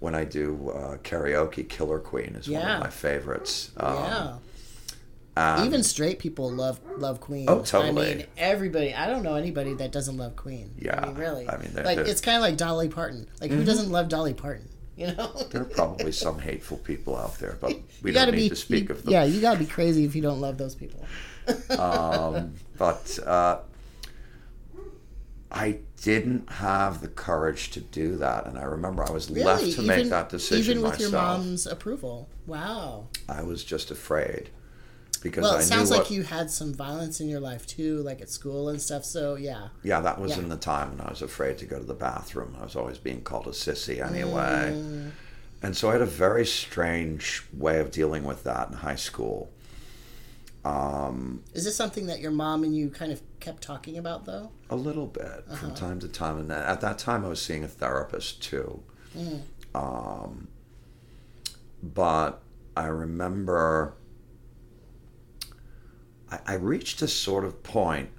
[0.00, 3.70] when I do uh, karaoke, Killer Queen is one of my favorites.
[3.78, 4.36] Um, yeah.
[5.36, 7.46] um, Even straight people love love Queen.
[7.48, 8.10] Oh, totally.
[8.12, 8.94] I mean, everybody.
[8.94, 10.72] I don't know anybody that doesn't love Queen.
[10.78, 11.48] Yeah, I mean, really.
[11.48, 12.10] I mean, they're- like they're- Mm-hmm.
[12.10, 13.26] it's kind of like Dolly Parton.
[13.40, 14.68] Like who doesn't love Dolly Parton?
[14.96, 15.30] You know.
[15.50, 18.48] there are probably some hateful people out there, but we don't need be.
[18.48, 19.12] to speak you- of them.
[19.12, 21.04] Yeah, you gotta be crazy if you don't love those people.
[21.78, 23.58] Um, but uh,
[25.50, 29.72] I didn't have the courage to do that, and I remember I was Really, left
[29.76, 31.12] to make that decision even with myself.
[31.12, 32.28] your mom's approval.
[32.46, 33.08] Wow.
[33.28, 34.50] I was just afraid
[35.22, 36.00] because Well, I it knew sounds what.
[36.00, 39.04] like you had some violence in your life too, like at school and stuff.
[39.04, 39.68] So yeah.
[39.82, 40.40] yeah, that was Yeah.
[40.40, 42.56] in the time when I was afraid to go to the bathroom.
[42.60, 45.10] I was always being called a sissy anyway, Mm.
[45.62, 49.50] and so I had a very strange way of dealing with that in high school.
[50.66, 54.50] Um, Is this something that your mom and you kind of kept talking about though?
[54.68, 57.68] A little bit from time to time, and at that time I was seeing a
[57.68, 58.82] therapist too.
[59.74, 60.48] Um,
[61.82, 62.42] but
[62.76, 63.94] I remember
[66.30, 68.10] I, I reached a sort of point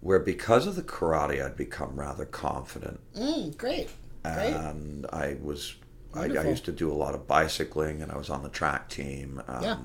[0.00, 3.88] where, because of the karate, I'd become rather confident, Mm, great.
[4.22, 4.54] Great.
[4.54, 5.76] and I was.
[6.14, 8.88] I, I used to do a lot of bicycling, and I was on the track
[8.88, 9.42] team.
[9.48, 9.76] Um, Yeah.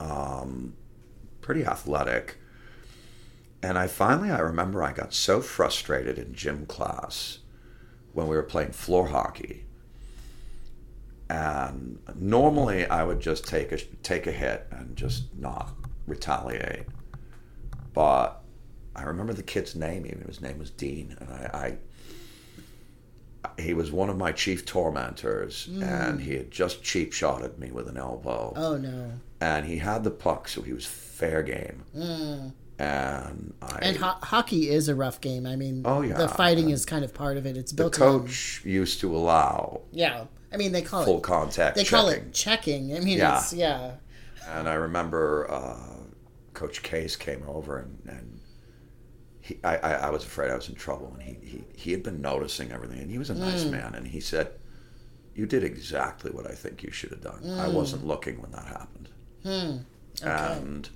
[0.00, 0.74] Um,
[1.40, 2.38] pretty athletic.
[3.62, 7.38] And I finally, I remember I got so frustrated in gym class
[8.12, 9.64] when we were playing floor hockey.
[11.28, 15.70] And normally I would just take a take a hit and just not
[16.06, 16.86] retaliate.
[17.92, 18.42] But
[18.96, 20.06] I remember the kid's name.
[20.06, 21.78] Even his name was Dean, and I,
[23.56, 27.70] I he was one of my chief tormentors, and he had just cheap shotted me
[27.70, 29.12] with an elbow Oh no.
[29.40, 31.84] And he had the puck, so he was fair game.
[32.78, 35.46] And I, And ho- hockey is a rough game.
[35.46, 36.16] I mean, Oh, yeah.
[36.16, 37.56] the fighting is kind of part of it.
[37.56, 38.02] It's the built in.
[38.02, 40.24] coach used to allow Yeah.
[40.52, 41.22] I mean, they call full it.
[41.22, 41.98] contact They checking.
[41.98, 42.96] call it checking.
[42.96, 43.38] I mean, Yeah.
[43.38, 43.92] it's yeah.
[44.48, 45.76] And I remember uh,
[46.54, 48.40] Coach Case came over and, and
[49.42, 52.02] he, I, I, I was afraid I was in trouble, and he, he, he had
[52.02, 53.70] been noticing everything, and he was a nice Mm.
[53.72, 54.52] man, and he said,
[55.34, 57.42] "You did exactly what I think you should have done.
[57.58, 57.72] I Mm.
[57.74, 59.08] wasn't looking when that happened."
[59.44, 60.88] And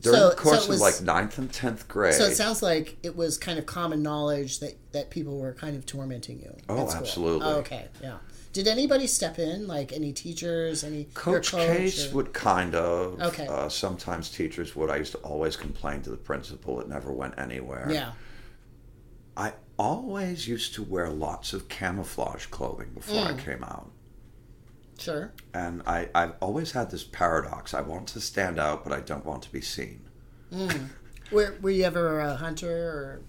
[0.00, 2.62] during so the course it was- of like ninth and tenth grade, So it sounds
[2.62, 6.54] like it was kind of common knowledge that that people were kind of tormenting you.
[6.68, 7.46] Oh, absolutely.
[7.46, 7.88] Oh, okay.
[8.02, 8.18] Yeah.
[8.52, 9.66] Did anybody step in?
[9.66, 10.84] Like any teachers?
[10.84, 13.20] Any your Coach Case or- would kind of.
[13.20, 13.46] Okay.
[13.48, 14.90] Uh, sometimes teachers would.
[14.90, 16.80] I used to always complain to the principal.
[16.80, 17.88] It never went anywhere.
[17.90, 18.12] Yeah.
[19.36, 23.34] I always used to wear lots of camouflage clothing before Mm.
[23.34, 23.90] I came out.
[25.04, 25.32] Sure.
[25.52, 27.74] And I, I've always had this paradox.
[27.74, 30.00] I want to stand out, but I don't want to be seen.
[31.32, 33.22] Were Were you ever a hunter or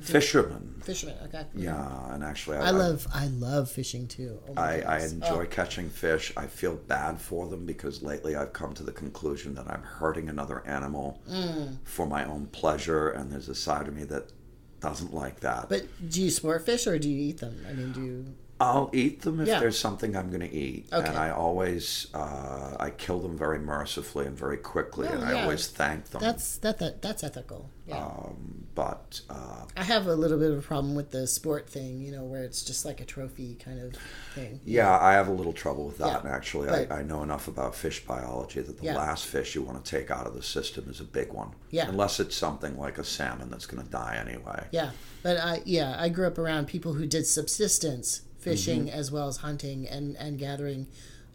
[0.00, 0.80] Fisherman.
[0.82, 1.16] fisherman?
[1.26, 1.44] Okay.
[1.54, 4.40] Yeah, and actually, I love I love fishing too.
[4.48, 6.32] Oh I, I enjoy Oh, catching fish.
[6.36, 10.28] I feel bad for them because lately I've come to the conclusion that I'm hurting
[10.28, 11.76] another animal Mm.
[11.84, 14.32] for my own pleasure, and there's a side of me that
[14.80, 15.68] doesn't like that.
[15.68, 17.64] But do you sport fish or do you eat them?
[17.68, 18.34] I mean, do you?
[18.62, 19.58] I'll eat them if Yeah.
[19.60, 21.08] there's something I'm going to eat, Okay.
[21.08, 25.42] and I always uh, I kill them very mercifully and very quickly, Oh, and I
[25.42, 26.20] always thank them.
[26.20, 27.70] That's that, that that's ethical.
[27.86, 27.96] Yeah.
[28.06, 32.00] um, but uh, I have a little bit of a problem with the sport thing,
[32.00, 33.94] you know, where it's just like a trophy kind of
[34.36, 34.60] thing.
[34.64, 36.06] yeah, I have a little trouble with that.
[36.06, 38.96] Yeah, And actually, but- I, I know enough about fish biology that the Yeah.
[38.96, 41.50] last fish you want to take out of the system is a big one.
[41.70, 41.88] Yeah.
[41.88, 44.60] Unless it's something like a salmon that's going to die anyway.
[44.70, 44.90] Yeah,
[45.24, 48.98] but I yeah I grew up around people who did subsistence fishing Mm-hmm.
[49.00, 50.86] as well as hunting and and gathering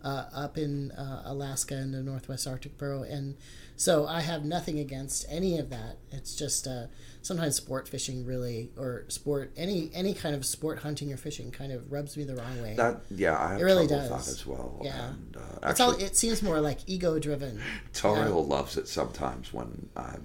[0.03, 3.35] uh, up in uh, Alaska and the Northwest Arctic Borough, and
[3.75, 5.97] so I have nothing against any of that.
[6.11, 6.85] It's just uh,
[7.23, 11.71] sometimes sport fishing really or sport any any kind of sport hunting or fishing kind
[11.71, 12.75] of rubs me the wrong way.
[12.75, 14.09] That yeah, I have It really does.
[14.09, 14.79] that as well.
[14.83, 15.09] Yeah.
[15.09, 17.59] And, uh, it's all it seems more like ego driven.
[17.93, 20.17] Toriel loves it sometimes when uh,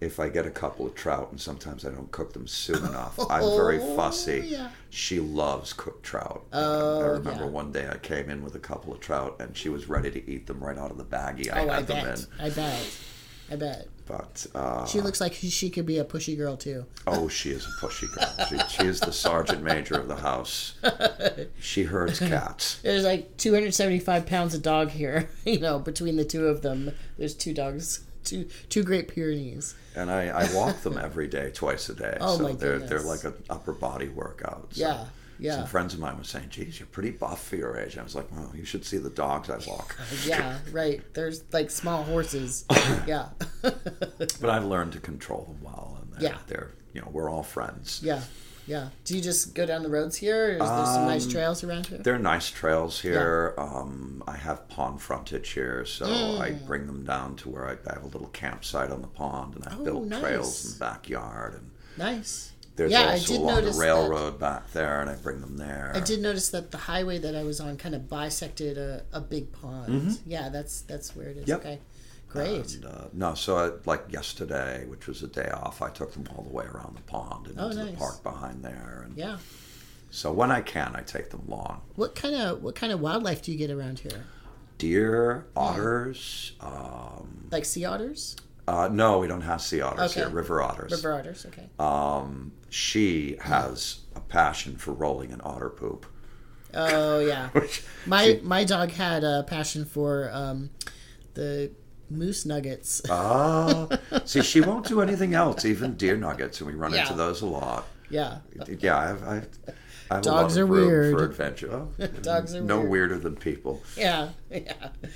[0.00, 3.18] if I get a couple of trout, and sometimes I don't cook them soon enough,
[3.30, 4.40] I'm very fussy.
[4.40, 4.68] Oh, yeah.
[4.90, 6.44] She loves cooked trout.
[6.52, 7.50] Oh, I remember yeah.
[7.50, 10.30] one day I came in with a couple of trout, and she was ready to
[10.30, 12.18] eat them right out of the baggie I Oh, had I them bet.
[12.20, 12.26] in.
[12.40, 12.98] I bet.
[13.50, 13.88] I bet.
[14.06, 16.86] But uh, She looks like she could be a pushy girl too.
[17.06, 18.46] oh, she is a pushy girl.
[18.48, 20.74] She, she is the sergeant major of the house.
[21.60, 22.78] She herds cats.
[22.82, 25.28] There's like 275 pounds of dog here.
[25.44, 29.74] You know, between the two of them, there's two dogs, two two Great Pyrenees.
[29.96, 32.16] and I, I walk them every day, twice a day.
[32.20, 34.68] Oh, so my they're they're like an upper body workout.
[34.72, 35.04] So Yeah,
[35.38, 35.56] yeah.
[35.56, 38.14] Some friends of mine were saying, "Geez, you're pretty buff for your age." I was
[38.14, 41.00] like, "Well, you should see the dogs I walk." Yeah, right.
[41.14, 42.64] There's like small horses.
[43.06, 43.28] Yeah,
[43.62, 46.38] But I've learned to control them well, and they're, Yeah.
[46.46, 48.00] they're you know we're all friends.
[48.02, 48.22] yeah,
[48.68, 48.88] yeah.
[49.04, 50.50] Do you just go down the roads here?
[50.50, 51.98] Or is there some nice trails around here?
[51.98, 53.54] There are nice trails here.
[53.58, 56.66] Um, I have pond frontage here, so I Mm.
[56.66, 59.64] bring them down to where I, I have a little campsite on the pond, and
[59.64, 61.54] I Oh, built trails in the backyard.
[61.54, 62.52] And Nice.
[62.76, 63.86] there's Yeah, I also did along notice the that.
[63.86, 65.90] railroad back there, and I bring them there.
[65.94, 69.20] I did notice that the highway that I was on kind of bisected a, a
[69.20, 70.18] big pond.
[70.26, 71.42] Yeah, that's that's where it is.
[71.44, 71.50] Mm-hmm.
[71.50, 71.60] Yep.
[71.60, 71.78] Okay,
[72.28, 72.74] great.
[72.74, 76.24] And, uh, no, so I, like yesterday, which was a day off, I took them
[76.34, 79.02] all the way around the pond and Oh, into the park behind there.
[79.06, 79.38] And yeah.
[80.10, 81.82] so when I can, I take them long.
[81.96, 84.24] What kind of what kind of wildlife do you get around here?
[84.78, 86.52] Deer, otters.
[86.60, 88.36] Um, Like sea otters,
[88.68, 90.20] uh, no, we don't have sea otters Okay.
[90.20, 90.28] here.
[90.28, 90.92] River otters.
[90.92, 91.46] river otters.
[91.46, 91.68] Okay.
[91.78, 96.04] Um, she has a passion for rolling in otter poop.
[96.74, 97.48] Oh yeah.
[98.06, 100.68] My she- my dog had a passion for um,
[101.34, 101.70] the
[102.10, 103.02] moose nuggets.
[103.10, 103.88] Ah,
[104.24, 107.02] see, she won't do anything else, even deer nuggets, and we run Yeah.
[107.02, 107.86] into those a lot.
[108.10, 108.38] yeah.
[108.80, 109.48] Yeah, I've, I've,
[110.10, 111.14] I have Dogs a lot of are weird.
[111.18, 111.70] for adventure.
[111.72, 112.90] Oh, Dogs are no weird.
[112.90, 113.82] weirder than people.
[113.96, 114.30] Yeah.
[114.50, 114.72] Yeah.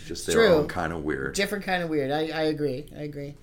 [0.06, 0.46] Just their True.
[0.54, 1.34] own kind of weird.
[1.34, 2.10] Different kind of weird.
[2.10, 2.86] I, I agree.
[2.96, 3.34] I agree.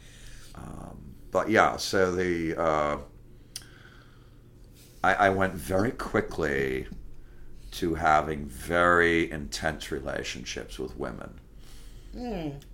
[1.32, 2.98] But yeah, so the uh,
[5.04, 6.88] I, I went very quickly
[7.72, 11.40] to having very intense relationships with women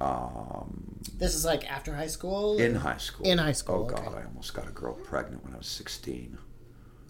[0.01, 2.57] um, This is like after high school.
[2.57, 3.25] in high school.
[3.25, 4.21] In high school, Oh God, okay.
[4.21, 6.37] I almost got a girl pregnant when I was sixteen.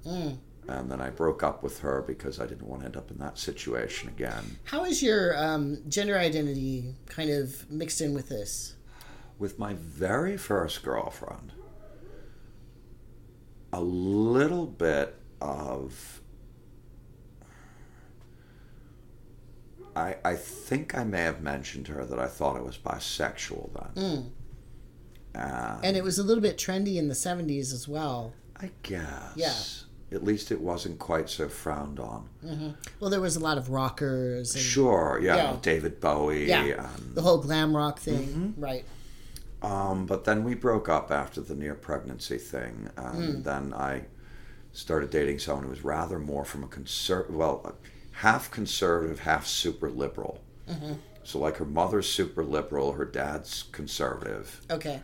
[0.06, 0.38] Mm.
[0.68, 3.20] And then I broke up with her because I didn't want to end up in
[3.20, 4.58] that situation again.
[4.64, 8.74] How is your um, gender identity kind of mixed in with this?
[9.38, 11.52] with my very first girlfriend,
[13.74, 16.22] a little bit of.
[19.96, 23.94] I, I think I may have mentioned to her that I thought I was bisexual
[23.96, 24.32] then.
[25.34, 28.34] And And it was a little bit trendy in the 70s as well.
[28.60, 29.34] I guess.
[29.36, 29.54] Yeah.
[30.16, 32.30] At least it wasn't quite so frowned on.
[33.00, 35.58] Well, there was a lot of rockers and Sure, yeah, Yeah.
[35.62, 36.46] David Bowie.
[36.48, 36.90] Yeah.
[37.14, 38.28] The whole glam rock thing.
[38.28, 38.62] Mm-hmm.
[38.62, 38.86] Right.
[39.62, 44.04] Um, but then we broke up after the near pregnancy thing, and then I
[44.74, 47.76] started dating someone who was rather more from a conser well,
[48.16, 50.42] half conservative, half super liberal.
[51.24, 55.02] So like her mother's super liberal, her dad's conservative, Okay.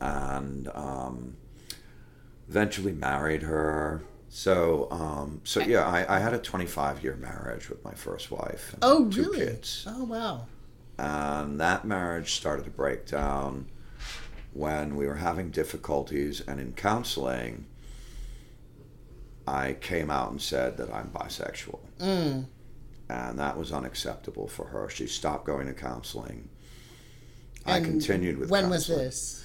[0.00, 1.36] and um,
[2.48, 4.02] eventually married her.
[4.28, 8.74] So, um, so yeah, I, I had a 25 year marriage with my first wife.
[8.82, 9.38] Oh, really?
[9.38, 10.46] kids Oh, wow.
[10.98, 13.66] and that marriage started to break down
[14.52, 17.66] when we were having difficulties and in counseling
[19.50, 22.46] i came out and said that i'm bisexual Mm.
[23.08, 26.48] and that was unacceptable for her she stopped going to counseling
[27.66, 29.44] i continued with When was this?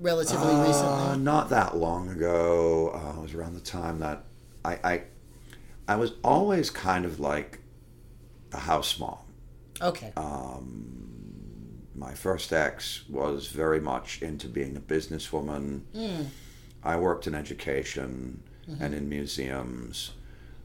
[0.00, 1.18] Relatively Uh, recently.
[1.24, 2.90] not that long ago.
[2.94, 4.24] Uh, it was around the time that
[4.64, 5.02] I, I,
[5.88, 7.58] I was always kind of like
[8.52, 9.18] a house mom.
[9.82, 10.12] Okay.
[11.94, 15.82] my first ex was very much into being a businesswoman.
[16.84, 18.42] I worked in education
[18.80, 20.12] and in museums.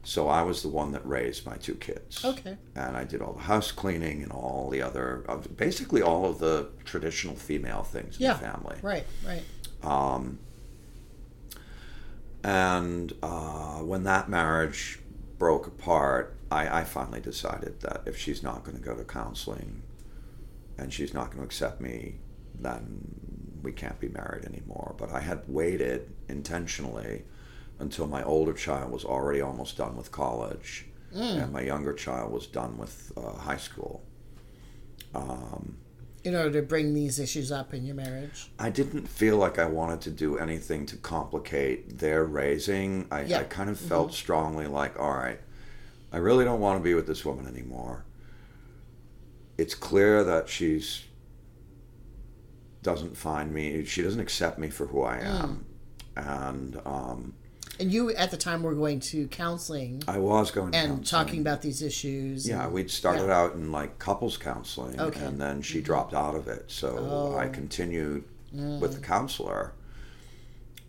[0.06, 2.22] So I was the one that raised my two kids.
[2.24, 2.58] Okay.
[2.74, 5.24] And I did all the house cleaning and all the other,
[5.56, 8.34] basically all of the traditional female things in Yeah.
[8.34, 8.76] the family.
[8.82, 9.42] Right, right.
[9.82, 10.38] Um,
[12.42, 14.98] and uh, when that marriage
[15.38, 19.82] broke apart, I, I finally decided that if she's not going to go to counseling
[20.76, 22.16] and she's not going to accept me,
[22.60, 24.94] then we can't be married anymore.
[24.98, 27.24] But I had waited intentionally
[27.78, 32.46] until my older child was already almost done with college and my younger child was
[32.46, 34.02] done with uh, high school.
[36.24, 38.48] In order to bring these issues up in your marriage.
[38.58, 43.06] I didn't feel like I wanted to do anything to complicate their raising.
[43.10, 43.40] I, Yeah.
[43.40, 45.38] I kind of felt strongly like, all right,
[46.12, 48.04] I really don't want to be with this woman anymore.
[49.58, 51.02] It's clear that she's
[52.82, 53.84] doesn't find me.
[53.84, 55.64] She doesn't accept me for who I am,
[56.16, 57.34] and um,
[57.80, 61.04] And you at the time were going to counseling I was going to and counseling.
[61.26, 62.48] talking about these issues.
[62.48, 63.38] Yeah, we'd started yeah.
[63.40, 65.24] out in like couples counseling, Okay.
[65.24, 66.70] and then she dropped out of it.
[66.70, 67.36] So Oh.
[67.36, 69.72] I continued with the counselor,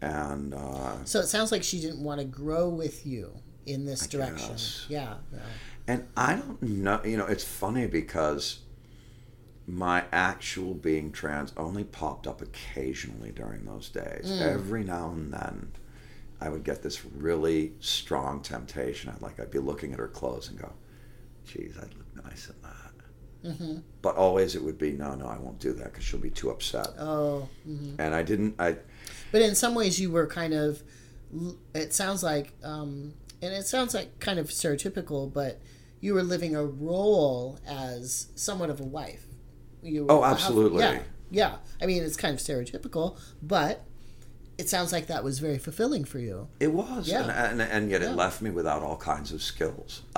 [0.02, 3.32] and uh, So it sounds like she didn't want to grow with you
[3.66, 4.50] in this direction.
[4.52, 4.86] guess.
[4.88, 5.16] Yeah.
[5.34, 5.40] yeah.
[5.88, 7.02] and I don't know.
[7.04, 8.60] You know, it's funny because
[9.68, 14.26] my actual being trans only popped up occasionally during those days.
[14.30, 14.42] Mm.
[14.42, 15.72] Every now and then,
[16.42, 19.12] I would get this really strong temptation.
[19.14, 20.72] I'd like I'd be looking at her clothes and go,
[21.46, 22.86] "Geez, I'd look nice in that."
[23.46, 23.78] Mm-hmm.
[24.02, 26.50] But always it would be, "No, no, I won't do that because she'll be too
[26.50, 27.48] upset." Oh.
[27.68, 27.96] mhm.
[28.00, 28.56] And I didn't.
[28.60, 28.78] I
[29.32, 30.82] But in some ways, you were kind of.
[31.74, 35.60] It sounds like, um, and it sounds like kind of stereotypical, but
[36.00, 39.26] you were living a role as somewhat of a wife.
[39.82, 40.80] You were Oh, absolutely.
[40.80, 41.56] Yeah, yeah.
[41.82, 43.84] I mean, it's kind of stereotypical, but
[44.58, 46.48] it sounds like that was very fulfilling for you.
[46.60, 47.22] It was, Yeah.
[47.24, 48.12] and, and and yet Yeah.
[48.12, 50.02] it left me without all kinds of skills,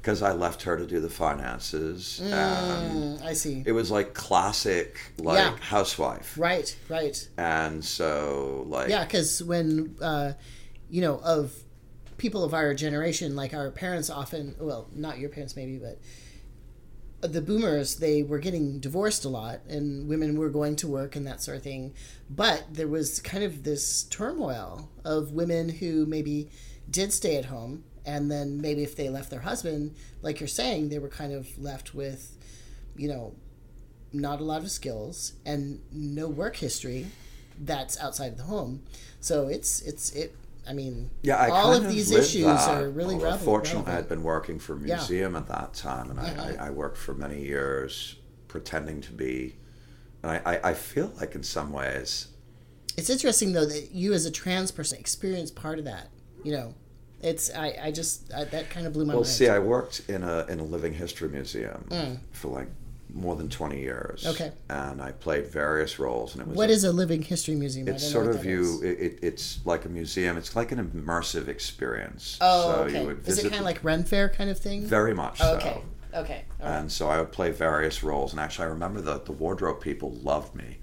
[0.00, 3.62] because I left her to do the finances, Mm, I see.
[3.66, 5.56] it was like classic, like Yeah.
[5.58, 7.28] housewife, Right, right.
[7.36, 10.32] and so like Yeah, because when uh,
[10.88, 11.52] you know of
[12.16, 15.98] people of our generation, like our parents, often well, not your parents maybe, but
[17.20, 21.26] the boomers, they were getting divorced a lot, and women were going to work and
[21.26, 21.94] that sort of thing.
[22.28, 26.50] But there was kind of this turmoil of women who maybe
[26.90, 30.88] did stay at home, and then maybe if they left their husband, like you're saying,
[30.88, 32.36] they were kind of left with,
[32.96, 33.34] you know,
[34.12, 37.06] not a lot of skills and no work history
[37.60, 38.82] that's outside of the home.
[39.20, 40.34] So it's it's it.
[40.68, 42.82] I mean, yeah, I all kind of these issues that.
[42.82, 43.44] are really Although relevant.
[43.44, 44.96] Fortunately, I had been working for a Yeah.
[44.96, 46.54] museum at that time, and Uh-huh.
[46.58, 48.16] I, I, worked for many years
[48.48, 49.56] pretending to be.
[50.22, 52.28] And I, I, I feel like in some ways,
[52.96, 56.08] It's interesting though that you as a trans person experienced part of that.
[56.44, 56.74] You know,
[57.22, 59.26] it's I I just I, that kind of blew my well, mind.
[59.26, 62.68] Well, see, I worked in a in a living history museum for like
[63.14, 64.26] more than twenty years.
[64.26, 64.52] Okay.
[64.68, 67.88] and I played various roles, and it was what a- is a living history museum?
[67.88, 68.80] It's sort of you.
[68.82, 70.36] It, it, it's like a museum.
[70.36, 72.38] It's like an immersive experience.
[72.40, 73.00] Oh, so okay.
[73.00, 74.82] You would is it kind of like Ren Fair kind of thing?
[74.82, 75.66] very much Oh, so.
[75.66, 75.82] okay.
[76.12, 76.44] Okay.
[76.60, 76.78] All right.
[76.78, 78.32] And so I would play various roles.
[78.32, 80.78] And actually, I remember that the wardrobe people loved me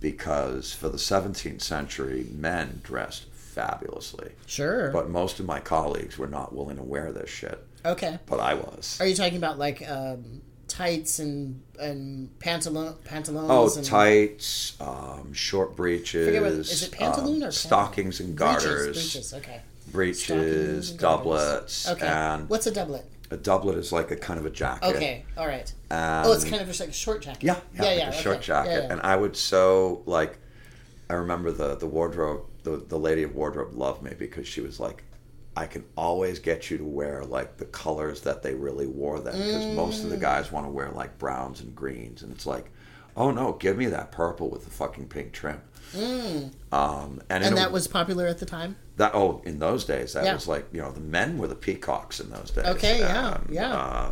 [0.00, 4.32] because for the 17th century, men dressed fabulously.
[4.46, 4.90] Sure.
[4.90, 7.66] But most of my colleagues were not willing to wear this shit.
[7.84, 8.18] okay.
[8.26, 8.98] But I was.
[9.00, 10.42] Are you talking about like um,
[10.76, 13.50] tights and and pantalon pantaloons?
[13.50, 16.38] Oh, and tights, um, short breeches.
[16.40, 19.34] What- is it pantaloon um, or stockings and breeches, garters, breeches.
[19.34, 19.60] Okay.
[19.92, 22.06] breeches, and doublets, Okay.
[22.06, 23.04] and What's a doublet?
[23.30, 24.94] a doublet is like a kind of a jacket.
[24.96, 25.24] Okay.
[25.36, 25.72] All right.
[25.90, 27.42] And oh, it's kind of just like a short jacket.
[27.42, 27.88] yeah, yeah, Yeah.
[27.88, 28.22] like yeah, a okay.
[28.22, 28.70] short jacket.
[28.70, 28.92] Yeah, yeah.
[28.92, 30.38] And I would so like,
[31.08, 34.78] I remember the the wardrobe, the the lady of wardrobe loved me because she was
[34.78, 35.04] like,
[35.56, 39.34] I can always get you to wear like the colors that they really wore then
[39.36, 40.04] because most Mm.
[40.04, 42.70] of the guys want to wear like browns and greens, and it's like,
[43.16, 45.60] oh no, give me that purple with the fucking pink trim.
[46.72, 47.46] Um, and Mm.
[47.46, 48.76] and a- that was popular at the time.
[48.96, 50.34] that oh, in those days, that Yeah.
[50.34, 52.64] was like you know the men were the peacocks in those days.
[52.66, 53.74] Okay, yeah, yeah.
[53.74, 54.10] Uh,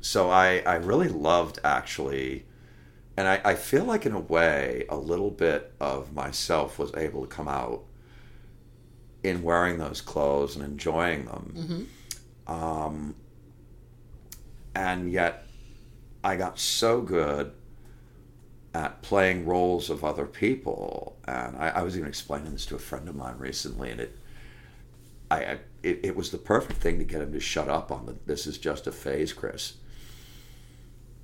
[0.00, 2.44] so I I really loved actually,
[3.16, 7.22] and I I feel like in a way a little bit of myself was able
[7.22, 7.82] to come out
[9.24, 11.88] in wearing those clothes and enjoying them.
[12.46, 13.14] Um,
[14.74, 15.46] and yet,
[16.22, 17.52] I got so good
[18.74, 22.78] at playing roles of other people, and I, I was even explaining this to a
[22.78, 24.18] friend of mine recently, and it,
[25.30, 28.06] I, I it, it was the perfect thing to get him to shut up on
[28.06, 28.16] the.
[28.26, 29.74] This is just a phase, Chris.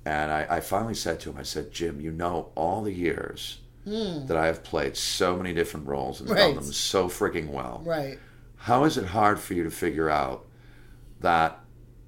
[0.05, 3.60] And I, I finally said to him, I said, Jim, you know all the years
[3.85, 6.53] that I have played so many different roles and Right.
[6.53, 7.81] done them so freaking well.
[7.85, 8.19] Right.
[8.57, 10.45] How is it hard for you to figure out
[11.21, 11.59] that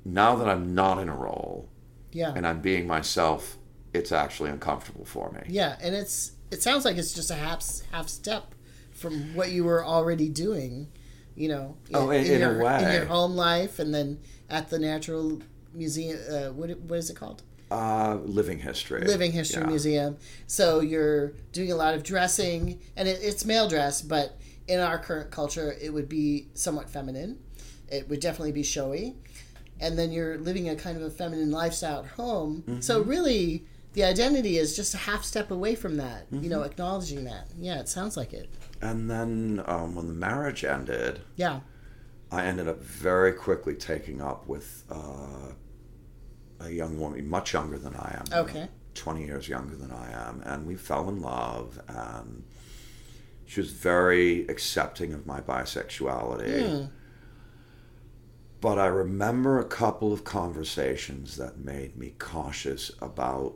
[0.06, 1.70] now that I'm not in a role
[2.12, 2.34] Yeah.
[2.36, 3.58] and I'm being myself,
[3.94, 5.42] it's actually uncomfortable for me?
[5.48, 8.54] Yeah, and it's it sounds like it's just a half half step
[8.92, 10.90] from what you were already doing,
[11.36, 11.76] you know.
[11.94, 12.94] Oh, in- in a your, in way.
[12.98, 14.20] your home life, and then
[14.50, 15.42] at the Natural
[15.74, 16.20] Museum.
[16.32, 17.42] Uh, what what is it called?
[17.74, 19.02] Uh, living history.
[19.06, 19.68] Living History Yeah.
[19.68, 20.18] Museum.
[20.48, 24.98] So you're doing a lot of dressing, and it, it's male dress, but in our
[25.00, 27.40] current culture, it would be somewhat feminine.
[27.90, 29.16] It would definitely be showy,
[29.80, 32.64] and then you're living a kind of a feminine lifestyle at home.
[32.82, 33.10] So Mm-hmm.
[33.10, 36.28] really, the identity is just a half step away from that.
[36.32, 36.50] You Mm-hmm.
[36.50, 37.48] know, acknowledging that.
[37.60, 38.50] Yeah, it sounds like it.
[38.82, 41.62] And then um, when the marriage ended, Yeah.
[42.32, 45.54] I ended up very quickly taking up with uh,
[46.66, 48.40] a young woman, much younger than I am.
[48.46, 48.68] Okay.
[48.96, 52.44] 20 years younger than I am, and we fell in love, and
[53.46, 56.70] she was very accepting of my bisexuality.
[56.70, 56.86] Hmm.
[58.62, 63.56] But I remember a couple of conversations that made me cautious about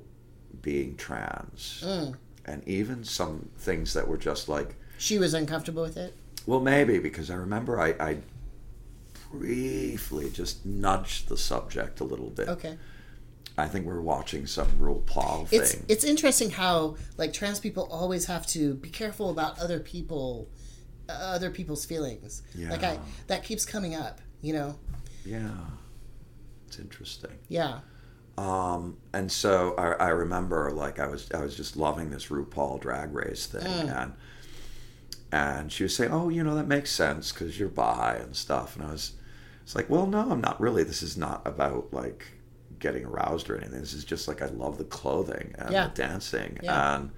[0.61, 1.83] being trans.
[1.85, 2.11] Hmm.
[2.45, 6.13] And even some things that were just like, She was uncomfortable with it.
[6.45, 8.17] well, maybe, because I remember I, I
[9.31, 12.47] briefly just nudged the subject a little bit.
[12.49, 12.77] Okay.
[13.57, 15.61] I think we're watching some RuPaul thing.
[15.61, 20.49] It's it's interesting how like trans people always have to be careful about other people,
[21.09, 22.43] uh, other people's feelings.
[22.55, 22.99] Like I Yeah.
[23.27, 24.21] that keeps coming up.
[24.41, 24.79] You know.
[25.25, 25.49] yeah,
[26.67, 27.31] it's interesting.
[27.49, 27.79] Yeah.
[28.37, 32.79] Um, and so I, I remember like I was I was just loving this RuPaul
[32.79, 34.13] Drag Race thing, and
[35.31, 38.75] and she was saying, "Oh, you know that makes sense because you're bi and stuff,"
[38.75, 39.13] and I was
[39.63, 40.83] it's like, "Well, no, I'm not really.
[40.83, 42.27] This is not about like
[42.79, 43.79] getting aroused or anything.
[43.79, 45.87] This is just like I love the clothing and Yeah.
[45.87, 46.95] the dancing." Yeah.
[46.97, 47.11] And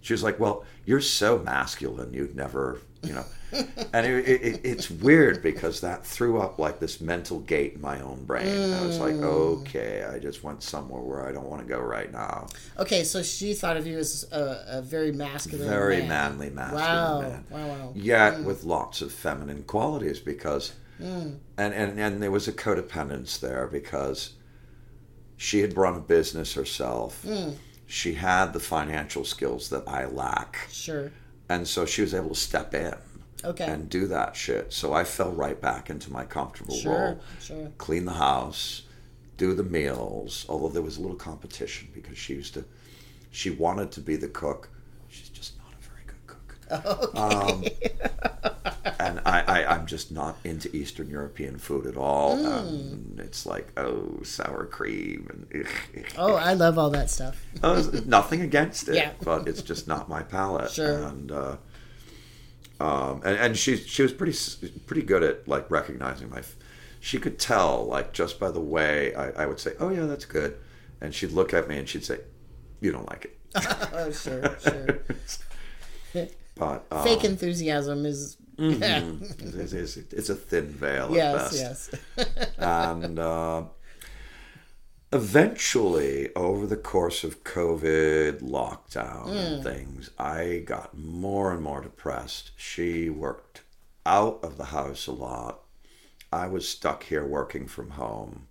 [0.00, 2.12] she was like, "Well, you're so masculine.
[2.12, 3.24] You'd never, you know."
[3.92, 7.82] and it, it, it, it's weird because that threw up like this mental gate in
[7.82, 8.72] my own brain.
[8.72, 9.24] I was like, Mm.
[9.60, 12.46] "Okay, I just went somewhere where I don't want to go right now."
[12.78, 16.08] Okay, so she thought of you as a, a very masculine, Very man.
[16.08, 17.20] manly, masculine Wow.
[17.20, 17.44] man.
[17.50, 17.66] Wow.
[17.68, 17.92] Wow.
[17.94, 21.36] Yet with lots of feminine qualities because, Mm.
[21.58, 24.30] and, and and there was a codependence there because
[25.42, 27.24] she had run a business herself.
[27.26, 27.56] Mm.
[27.88, 30.68] She had the financial skills that I lack.
[30.70, 31.10] Sure.
[31.48, 32.94] And so she was able to step in
[33.44, 33.64] Okay.
[33.64, 34.72] and do that shit.
[34.72, 36.92] So I fell right back into my comfortable sure.
[36.92, 37.20] role.
[37.40, 37.72] Sure.
[37.76, 38.82] Clean the house,
[39.36, 42.64] do the meals, although there was a little competition because she used to,
[43.32, 44.68] she wanted to be the cook.
[45.08, 46.04] She's just not a very
[46.80, 47.12] cook.
[47.22, 47.64] Um,
[48.98, 52.36] and I, I, I'm just not into Eastern European food at all.
[52.36, 52.92] Mm.
[52.92, 55.26] And it's like, oh, sour cream.
[55.30, 56.04] and ugh, ugh.
[56.18, 57.44] Oh, I love all that stuff.
[57.60, 59.12] There's nothing against it, Yeah.
[59.22, 60.70] but it's just not my palate.
[60.70, 61.02] Sure.
[61.08, 61.56] And uh,
[62.80, 64.36] um, and and she she was pretty
[64.86, 66.42] pretty good at like recognizing my.
[67.00, 70.24] She could tell like just by the way I, I would say, oh yeah, that's
[70.24, 70.56] good,
[71.00, 72.18] and she'd look at me and she'd say,
[72.80, 73.38] you don't like it.
[73.92, 74.56] oh, sure.
[74.60, 76.26] Sure.
[76.54, 78.36] But um, Fake enthusiasm is.
[78.58, 79.02] Yeah.
[79.38, 81.60] it's, it's, it's a thin veil at Yes.
[81.60, 81.94] best.
[82.16, 82.48] Yes.
[82.58, 83.62] and uh,
[85.12, 92.50] eventually over the course of covid lockdown and things i got more and more depressed
[92.56, 93.62] she worked
[94.06, 95.60] out of the house a lot
[96.32, 98.46] i was stuck here working from home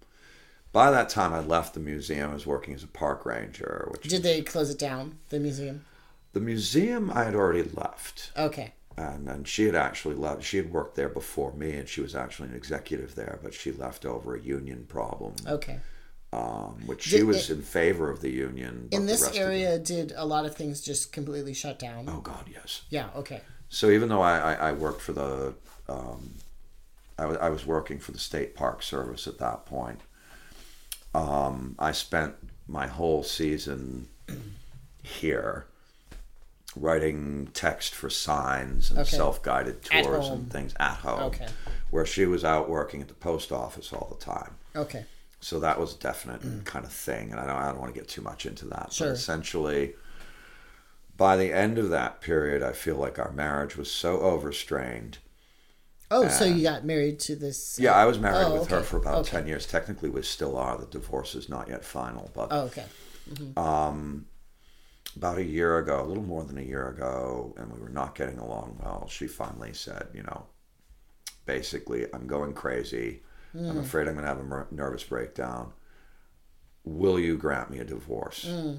[0.72, 4.04] by that time i left the museum i was working as a park ranger which
[4.04, 5.18] Did they close it down?
[5.30, 5.86] The museum.
[6.34, 8.74] The museum i had already left Okay.
[8.98, 10.44] and then she had actually left.
[10.44, 13.72] She had worked there before me, and she was actually an executive there, but she
[13.72, 15.80] left over a union problem, Okay.
[16.34, 18.88] um, which she Did was it- in favor of the union.
[18.92, 22.08] In this area, did a lot of things just completely shut down?
[22.10, 22.82] oh God, yes.
[22.90, 23.10] Yeah.
[23.16, 23.42] Okay.
[23.70, 25.54] So even though I, I, I worked for the,
[25.88, 26.34] um,
[27.18, 30.02] I, I was working for the state park service at that point.
[31.16, 32.36] Um, I spent
[32.68, 34.08] my whole season
[35.04, 35.66] here
[36.76, 39.16] writing text for signs and Okay.
[39.18, 41.24] self-guided tours and things at home.
[41.24, 41.48] Okay.
[41.90, 44.56] Where she was out working at the post office all the time.
[44.76, 45.06] Okay.
[45.42, 48.00] So that was a definite kind of thing, and I don't, I don't want to
[48.00, 48.94] get too much into that.
[48.94, 49.08] Sure.
[49.08, 49.96] But essentially,
[51.18, 55.18] by the end of that period, I feel like our marriage was so overstrained.
[56.10, 57.80] Oh, so you got married to this?
[57.80, 59.32] Uh, yeah, I was married Oh, with her for about Okay.
[59.38, 59.66] ten years.
[59.66, 60.78] Technically, we still are.
[60.78, 62.86] The divorce is not yet final, but Oh, okay.
[63.30, 63.58] Mm-hmm.
[63.58, 64.26] Um,
[65.16, 68.16] about a year ago, a little more than a year ago, and we were not
[68.16, 69.08] getting along well.
[69.10, 70.46] She finally said, you know,
[71.46, 73.22] basically, I'm going crazy.
[73.54, 73.80] I'm hmm.
[73.80, 75.74] afraid I'm going to have a nervous breakdown.
[76.84, 78.46] Will you grant me a divorce?
[78.48, 78.76] Hmm.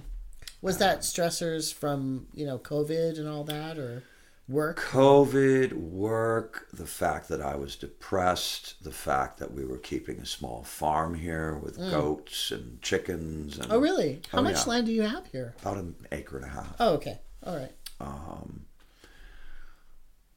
[0.60, 4.04] Was that stressors from you know COVID and all that, or
[4.48, 4.80] work?
[4.80, 10.26] COVID, work, the fact that I was depressed, the fact that we were keeping a
[10.26, 11.90] small farm here with mm.
[11.90, 14.22] goats and chickens and Oh, really?
[14.30, 14.64] How Oh, much yeah.
[14.64, 15.54] land do you have here?
[15.60, 16.76] about an acre and a half.
[16.80, 17.20] Oh, okay.
[17.44, 17.72] All right.
[18.00, 18.66] Um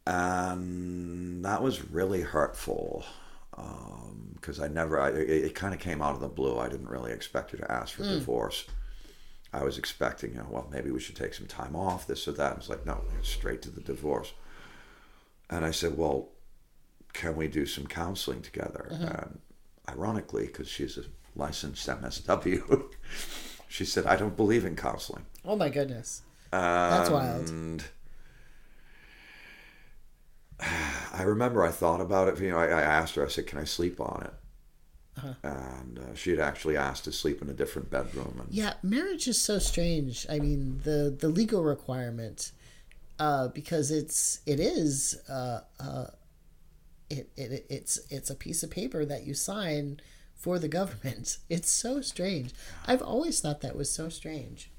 [0.07, 3.03] and that was really hurtful
[3.57, 4.99] um, because I never.
[4.99, 6.59] I, it, it kind of came out of the blue.
[6.59, 8.09] I didn't really expect her to ask for mm.
[8.09, 8.65] divorce.
[9.53, 12.33] I was expecting, you know, well, maybe we should take some time off, this or
[12.33, 12.53] that.
[12.53, 14.33] I was like, no, straight to the divorce.
[15.49, 16.29] And I said, well,
[17.13, 18.89] can we do some counseling together?
[18.91, 19.03] Mm-hmm.
[19.03, 19.39] And
[19.87, 21.03] ironically, because she's a
[21.35, 22.85] licensed MSW,
[23.69, 25.25] she said, I don't believe in counseling.
[25.45, 26.23] Oh my goodness.
[26.51, 27.83] That's wild.
[31.13, 32.39] I remember I thought about it.
[32.39, 33.25] You know, I, I asked her.
[33.25, 34.33] I said, "Can I sleep on it?"
[35.43, 38.39] And uh, she had actually asked to sleep in a different bedroom.
[38.43, 40.25] And Yeah, marriage is so strange.
[40.29, 42.51] I mean, the the legal requirement,
[43.19, 46.07] uh, because it's it is uh, uh,
[47.09, 49.99] it, it it's it's a piece of paper that you sign
[50.35, 51.37] for the government.
[51.49, 52.51] It's so strange.
[52.87, 54.69] I've always thought that was so strange.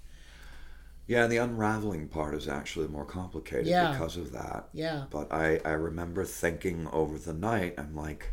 [1.06, 3.92] yeah, and the unraveling part is actually more complicated Yeah.
[3.92, 4.68] because of that.
[4.72, 5.04] Yeah.
[5.10, 8.32] But I, I remember thinking over the night, I'm like,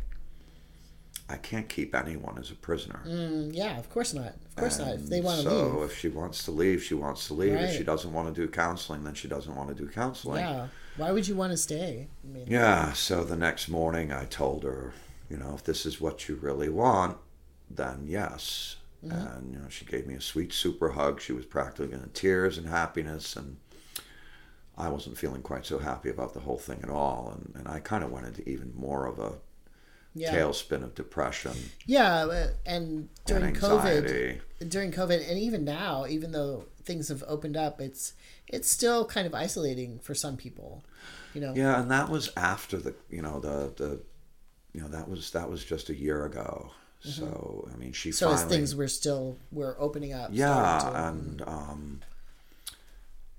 [1.28, 3.00] I can't keep anyone as a prisoner.
[3.06, 4.34] Mm, yeah, of course not.
[4.46, 4.88] Of course not.
[4.94, 5.90] If they want to so leave.
[5.90, 7.54] if she wants to leave, she wants to leave.
[7.54, 10.40] If she doesn't want to do counseling, then she doesn't want to do counseling.
[10.40, 10.68] Yeah.
[10.96, 12.08] Why would you want to stay?
[12.22, 14.92] I mean, Yeah, so the next morning I told her,
[15.30, 17.16] you know, if this is what you really want,
[17.70, 18.76] then yes.
[19.02, 21.20] And you know, she gave me a sweet super hug.
[21.20, 23.58] She was practically in tears and happiness, and
[24.78, 27.34] I wasn't feeling quite so happy about the whole thing at all.
[27.34, 29.34] And, and I kind of went into even more of a
[30.14, 30.34] yeah.
[30.34, 31.52] tailspin of depression
[31.86, 37.24] Yeah, uh, and during and COVID, during COVID, and even now, even though things have
[37.26, 38.12] opened up, it's
[38.48, 40.84] it's still kind of isolating for some people.
[41.34, 41.52] You know.
[41.54, 44.00] Yeah, and that was after the you know the the
[44.72, 46.70] you know that was that was just a year ago.
[47.00, 48.14] So I mean, she Mm-hmm.
[48.16, 50.30] So finally as things were still were opening up.
[50.32, 52.00] yeah, to- and um,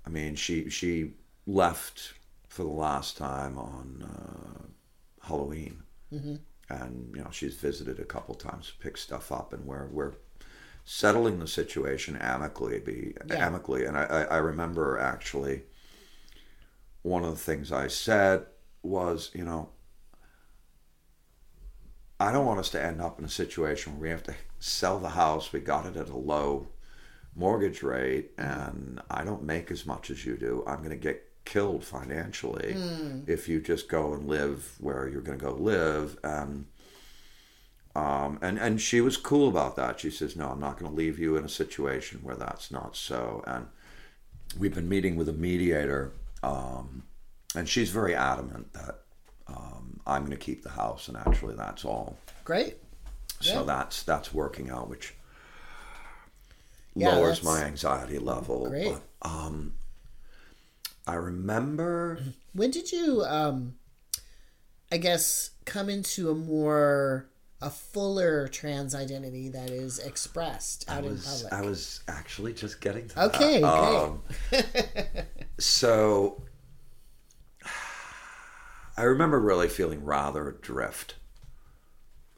[0.06, 1.14] I mean she she
[1.46, 2.14] left
[2.48, 6.36] for the last time on uh, Halloween, Mm-hmm.
[6.68, 10.14] And you know she's visited a couple times, to pick stuff up, and we're we're
[10.84, 13.46] settling the situation amicably, be Yeah.
[13.46, 13.84] amicably.
[13.86, 15.64] And I, I I remember actually
[17.02, 18.46] one of the things I said
[18.82, 19.70] was, you know,
[22.18, 24.98] I don't want us to end up in a situation where we have to sell
[24.98, 25.52] the house.
[25.52, 26.68] We got it at a low
[27.34, 30.64] mortgage rate, and I don't make as much as you do.
[30.66, 32.76] I'm going to get killed financially
[33.26, 36.18] if you just go and live where you're going to go live.
[36.22, 36.66] And
[37.94, 39.98] um, and and she was cool about that.
[40.00, 42.94] She says, "No, I'm not going to leave you in a situation where that's not
[42.94, 43.68] so." And
[44.58, 47.04] we've been meeting with a mediator, um,
[47.54, 48.96] and she's very adamant that
[49.48, 52.18] um, I'm going to keep the house, and actually, that's all.
[52.44, 52.76] great.
[53.40, 53.62] So Yeah.
[53.62, 55.14] that's that's working out, which
[56.94, 58.68] Yeah, lowers my anxiety level.
[58.68, 58.92] Great.
[59.22, 59.72] But um,
[61.06, 62.18] I remember,
[62.52, 63.76] When did you, um,
[64.90, 67.28] I guess, come into a more
[67.62, 71.52] a fuller trans identity that is expressed out I in was public?
[71.52, 73.66] I was actually just getting to Okay, that.
[73.66, 74.22] Um,
[75.58, 76.42] so
[78.96, 81.14] I remember really feeling rather adrift.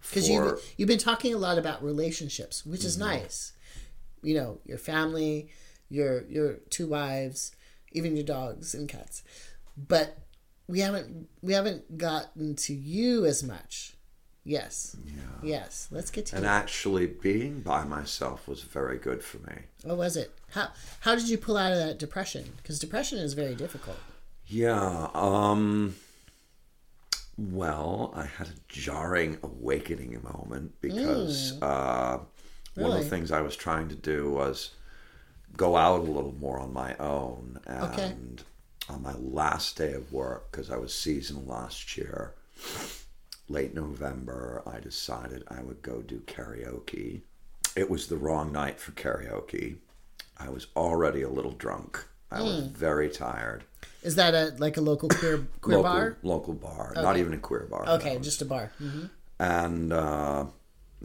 [0.03, 2.87] because for- you you've been talking a lot about relationships, which Mm-hmm.
[2.89, 3.53] is nice.
[4.23, 5.51] You know, your family,
[5.89, 7.53] your your two wives,
[7.93, 9.23] even your dogs and cats,
[9.77, 10.19] but
[10.67, 13.95] we haven't we haven't gotten to you as much.
[14.45, 14.97] Yes.
[15.43, 15.89] Yes.
[15.91, 16.37] Let's get to you.
[16.39, 16.51] and you.
[16.51, 19.65] actually being by myself was very good for me.
[19.85, 20.33] What was it?
[20.53, 20.69] How
[21.01, 22.55] how did you pull out of that depression?
[22.57, 23.99] Because depression is very difficult.
[24.47, 25.09] Yeah.
[25.15, 25.97] Um.
[27.37, 32.19] Well, I had a jarring awakening moment because uh,
[32.75, 34.71] one of the things I was trying to do was
[35.57, 37.61] go out a little more on my own.
[37.67, 38.15] And Okay.
[38.89, 42.35] on my last day of work, because I was seasonal last year,
[43.49, 47.23] late November, I decided I would go do karaoke.
[47.77, 49.77] It was the wrong night for karaoke.
[50.39, 52.05] I was already a little drunk.
[52.31, 53.65] I was very tired
[54.03, 56.17] Is that a like a local queer queer local, bar?
[56.23, 57.89] Local bar, not even a queer bar.
[57.89, 58.21] Okay, no.
[58.21, 58.71] just a bar.
[58.79, 59.07] hmm
[59.41, 60.45] And uh,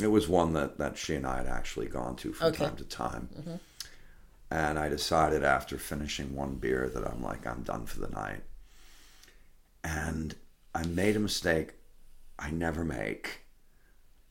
[0.02, 2.66] it was one that, that she and I had actually gone to from Okay.
[2.66, 3.30] time to time.
[4.54, 8.44] And I decided after finishing one beer that I'm like, I'm done for the night.
[9.84, 10.36] And
[10.76, 11.72] I made a mistake
[12.38, 13.46] I never make.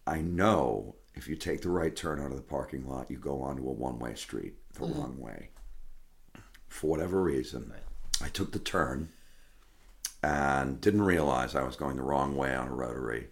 [0.07, 3.43] I know if you take the right turn out of the parking lot, you go
[3.43, 5.01] onto a one way street the mm-hmm.
[5.01, 5.51] wrong way.
[6.69, 7.73] For whatever reason,
[8.23, 9.09] I took the turn
[10.23, 13.27] and didn't realize I was going the wrong way on a rotary.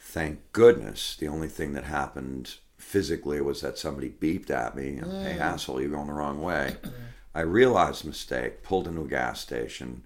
[0.00, 2.56] Thank goodness, the only thing that happened
[2.86, 6.40] physically it was that somebody beeped at me, and, hey, asshole, you're going the wrong
[6.40, 6.76] way.
[7.34, 10.04] I realized the mistake, pulled into a gas station,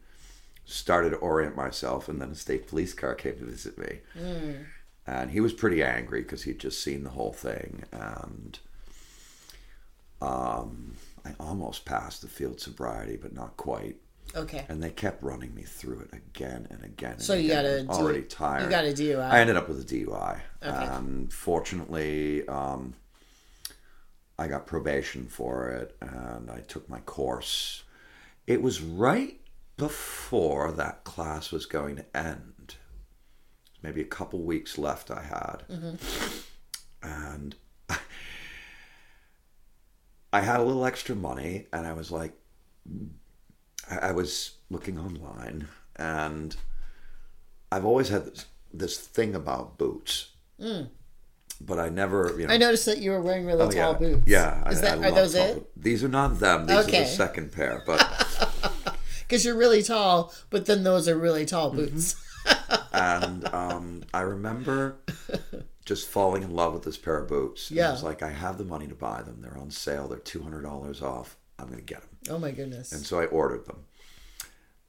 [0.64, 3.98] started to orient myself, and then a state police car came to visit me.
[5.06, 7.84] And he was pretty angry because he'd just seen the whole thing.
[7.92, 8.58] And
[10.22, 13.96] um, I almost passed the field sobriety, but not quite
[14.36, 14.64] Okay.
[14.68, 17.12] and they kept running me through it again and again.
[17.14, 17.80] And So you again.
[17.80, 18.62] I'm do- already tired.
[18.64, 19.18] you got a DUI.
[19.18, 20.40] Uh, I ended up with a DUI.
[20.62, 20.86] Okay.
[20.86, 22.94] And fortunately, um,
[24.38, 27.82] I got probation for it, and I took my course.
[28.46, 29.38] It was right
[29.76, 32.76] before that class was going to end.
[33.82, 35.64] maybe a couple weeks left I had.
[35.70, 35.96] Mm-hmm.
[37.02, 37.56] And
[40.32, 42.32] I had a little extra money, and I was like,
[43.98, 46.54] I was looking online, and
[47.72, 50.30] I've always had this, this thing about boots.
[51.62, 52.54] But I never, you know.
[52.54, 53.98] I noticed that you were wearing really Oh, tall yeah.
[53.98, 54.22] boots.
[54.26, 54.68] Yeah.
[54.70, 55.54] Is I- that I are those it?
[55.56, 55.66] boots.
[55.76, 56.66] These are not them.
[56.66, 57.00] These are Okay.
[57.00, 57.82] the second pair.
[57.86, 58.00] But
[59.28, 61.76] Because you're really tall, but then those are really tall Mm-hmm.
[61.94, 62.16] boots.
[62.92, 64.96] and um, I remember
[65.84, 67.70] just falling in love with this pair of boots.
[67.70, 67.92] And I Yeah.
[67.92, 69.38] was like, I have the money to buy them.
[69.42, 70.08] They're on sale.
[70.08, 71.36] They're two hundred dollars off.
[71.60, 72.10] I'm going to get them.
[72.30, 72.92] Oh my goodness.
[72.92, 73.84] And so I ordered them.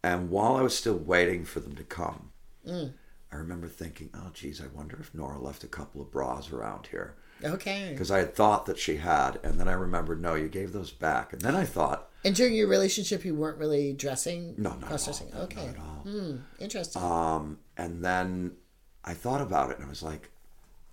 [0.03, 2.31] And while I was still waiting for them to come,
[2.67, 2.93] Mm.
[3.31, 6.87] I remember thinking, oh, geez, I wonder if Nora left a couple of bras around
[6.91, 7.15] here.
[7.43, 7.89] Okay.
[7.91, 9.39] Because I had thought that she had.
[9.41, 11.33] And then I remembered, no, you gave those back.
[11.33, 14.53] And then I thought, And during your relationship, you weren't really dressing?
[14.57, 14.87] no, not at all.
[14.89, 15.33] cross-dressing.
[15.33, 15.65] Okay.
[15.65, 16.03] Not at all.
[16.03, 16.35] Hmm.
[16.59, 17.01] Interesting.
[17.01, 18.57] Um, and then
[19.03, 20.29] I thought about it and I was like,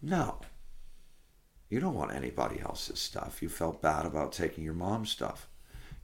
[0.01, 0.41] no,
[1.69, 3.43] you don't want anybody else's stuff.
[3.43, 5.49] You felt bad about taking your mom's stuff.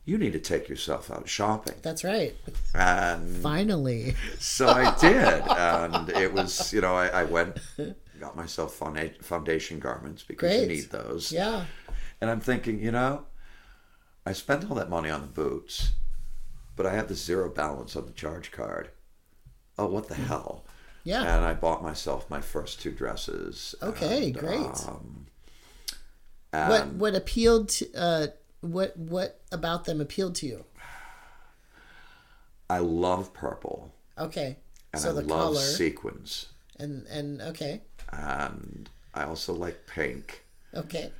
[0.06, 1.76] You need to take yourself out shopping.
[1.80, 2.34] That's right.
[2.74, 4.16] And Finally.
[4.38, 5.42] so I did.
[5.48, 7.58] And it was, you know, I, I went,
[8.20, 11.32] got myself foundation garments because you need those.
[11.32, 11.64] Yeah.
[12.20, 13.24] And I'm thinking, you know,
[14.26, 15.92] I spent all that money on the boots,
[16.76, 18.90] but I have the zero balance on the charge card.
[19.78, 20.66] Oh, what the hell?
[21.02, 21.20] Yeah.
[21.20, 23.74] And I bought myself my first two dresses.
[23.82, 24.88] Okay, and, great.
[24.88, 25.26] Um,
[26.50, 28.26] what what appealed to uh
[28.64, 30.64] what what about them appealed to you?
[32.70, 33.92] I love purple.
[34.18, 34.56] Okay.
[34.92, 36.46] And so I the love color sequins.
[36.78, 37.82] and and okay.
[38.12, 40.44] And I also like pink
[40.74, 41.10] Okay.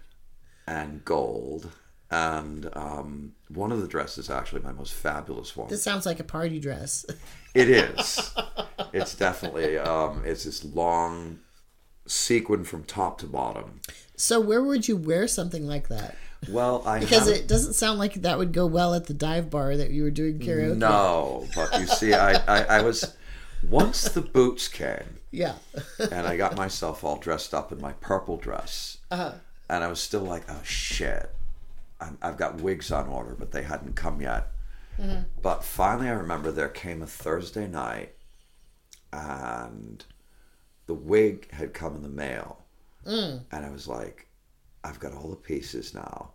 [0.67, 1.71] and gold.
[2.11, 5.69] And um, one of the dresses, actually, my most fabulous one.
[5.69, 7.05] This sounds like a party dress.
[7.55, 8.33] It is.
[8.93, 9.79] it's definitely.
[9.79, 11.41] Um, it's this long
[12.07, 13.81] sequin from top to bottom.
[14.17, 16.17] So where would you wear something like that?
[16.49, 19.51] Well, I Because haven't- it doesn't sound like that would go well at the dive
[19.51, 20.77] bar that you were doing karaoke.
[20.77, 23.17] no, but you see, I, I, I was
[23.69, 25.55] once the boots came Yeah.
[25.99, 29.33] and I got myself all dressed up in my purple dress, Uh-huh.
[29.71, 31.31] and I was still like, oh shit,
[32.01, 34.49] I'm, I've got wigs on order, but they hadn't come yet.
[35.01, 35.23] Mm-hmm.
[35.43, 38.15] But finally, I remember there came a Thursday night,
[39.13, 40.05] and
[40.87, 42.59] the wig had come in the mail,
[43.07, 43.41] Mm.
[43.53, 44.29] and I was like,
[44.85, 46.33] I've got all the pieces now.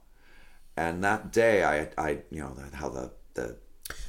[0.76, 3.58] And that day, I, I, you know, how the the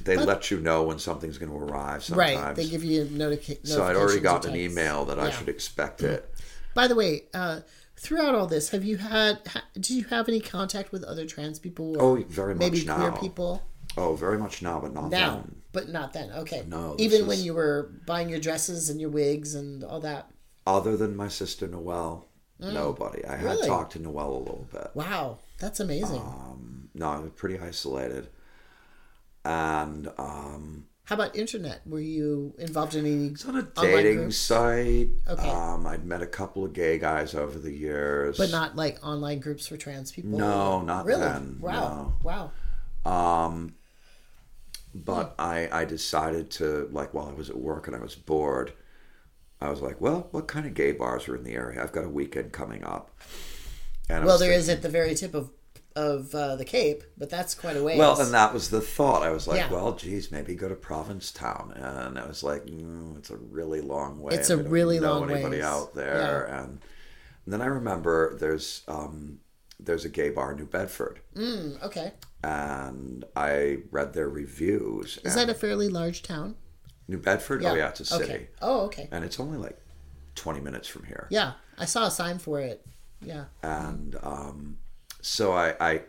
[0.01, 2.03] they let you know when something's going to arrive.
[2.03, 2.55] Sometimes, Right.
[2.55, 6.29] They give you notica- so I'd already gotten an email that I should expect it.
[6.73, 7.61] By the way, uh,
[7.97, 9.39] throughout all this, have you had?
[9.47, 11.97] Ha, did you have any contact with other trans people?
[11.99, 13.63] Oh, very much maybe much queer people
[13.97, 15.55] Oh, very much now, but not now, then.
[15.73, 16.31] but not then.
[16.31, 16.63] Okay.
[16.67, 20.31] No, Even when you were buying your dresses and your wigs and all that.
[20.65, 22.27] Other than my sister Noelle,
[22.61, 23.25] nobody.
[23.25, 23.65] I had Mm.
[23.67, 24.91] Talked to Noelle a little bit.
[24.93, 26.19] Wow, that's amazing.
[26.21, 28.27] Um, no, I was pretty isolated.
[29.43, 31.81] And um, How about internet?
[31.87, 34.37] Were you involved in any it's on a dating groups?
[34.37, 35.09] site.
[35.27, 35.49] Okay.
[35.49, 38.37] Um, I'd met a couple of gay guys over the years.
[38.37, 40.37] But not like online groups for trans people.
[40.37, 41.21] No, not really.
[41.21, 42.51] then, Wow, wow.
[43.03, 43.73] Um,
[44.93, 48.73] but I, I decided to like while I was at work and I was bored,
[49.61, 51.81] I was like, well, what kind of gay bars are in the area?
[51.81, 53.11] I've got a weekend coming up.
[54.09, 55.51] And Well, there thinking- is at the very tip of
[55.93, 57.97] of uh, the Cape, but that's quite a ways.
[57.99, 59.23] Well, and that was the thought.
[59.23, 59.69] I was like, Yeah.
[59.69, 61.73] well, geez, maybe go to Provincetown.
[61.75, 64.33] And I was like, mm, it's a really long way.
[64.35, 65.65] It's a really know long anybody ways.
[65.65, 66.45] out there.
[66.45, 66.79] And,
[67.43, 69.39] and then I remember there's um,
[69.81, 72.13] there's a gay bar in New Bedford, Mm, okay.
[72.41, 75.19] and I read their reviews.
[75.25, 76.55] Is that a fairly large town?
[77.07, 77.63] New Bedford?
[77.65, 78.47] Oh yeah, it's a city, Okay.
[78.61, 79.09] Oh, okay.
[79.11, 79.77] and it's only like
[80.35, 81.27] twenty minutes from here.
[81.29, 82.85] Yeah, I saw a sign for it.
[83.23, 83.45] Yeah.
[83.61, 84.77] and um,
[85.21, 86.01] so I, I,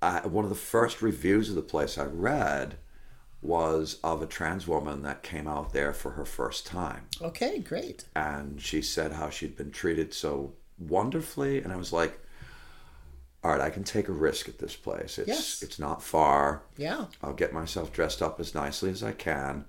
[0.00, 2.76] I, one of the first reviews of the place I read
[3.42, 8.06] was of a trans woman that came out there for her first time, Okay, great.
[8.16, 12.18] and she said how she'd been treated so wonderfully, and I was like,
[13.46, 15.18] "All right, I can take a risk at this place.
[15.18, 15.62] It's Yes.
[15.62, 16.62] it's not far.
[16.76, 17.04] Yeah.
[17.22, 19.66] I'll get myself dressed up as nicely as I can.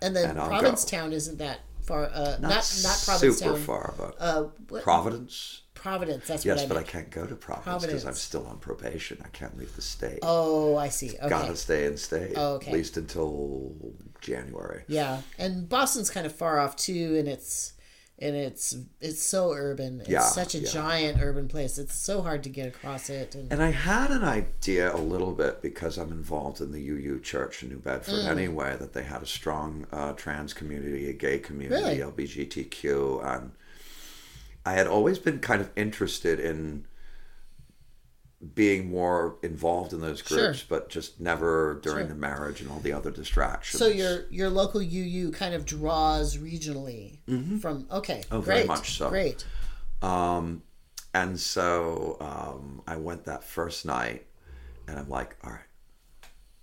[0.00, 0.48] And then And go.
[0.48, 2.06] Provincetown isn't that far.
[2.12, 3.58] Uh, not not, super Provincetown.
[3.60, 4.82] far, but Uh, what?
[4.82, 6.26] Providence." Providence.
[6.26, 9.20] That's Yes, what I but I can't go to Providence because I'm still on probation.
[9.24, 10.20] I can't leave the state.
[10.22, 11.10] Oh, I see.
[11.18, 11.28] Okay.
[11.28, 12.32] Gotta stay in state.
[12.36, 12.68] Oh, okay.
[12.70, 13.72] At least until
[14.20, 14.84] January.
[14.88, 17.72] Yeah, and Boston's kind of far off too, and it's
[18.18, 20.00] and it's it's so urban.
[20.00, 20.68] It's Yeah, such a yeah.
[20.70, 21.78] giant urban place.
[21.78, 23.34] It's so hard to get across it.
[23.34, 27.20] And, And I had an idea a little bit because I'm involved in the UU
[27.20, 28.28] Church in New Bedford Mm.
[28.28, 31.98] anyway, that they had a strong uh, trans community, a gay community, Really?
[32.26, 33.24] LGBTQ.
[33.24, 33.52] And
[34.64, 36.84] I had always been kind of interested in
[38.54, 40.46] being more involved in those Sure.
[40.46, 42.08] groups, but just never during Sure.
[42.08, 43.78] the marriage and all the other distractions.
[43.78, 47.18] so your your local UU kind of draws regionally
[47.60, 49.08] from okay, Oh, great, very much so.
[49.10, 49.44] great.
[50.02, 50.62] Um,
[51.14, 54.26] and so um, I went that first night,
[54.88, 55.60] and I'm like, all right,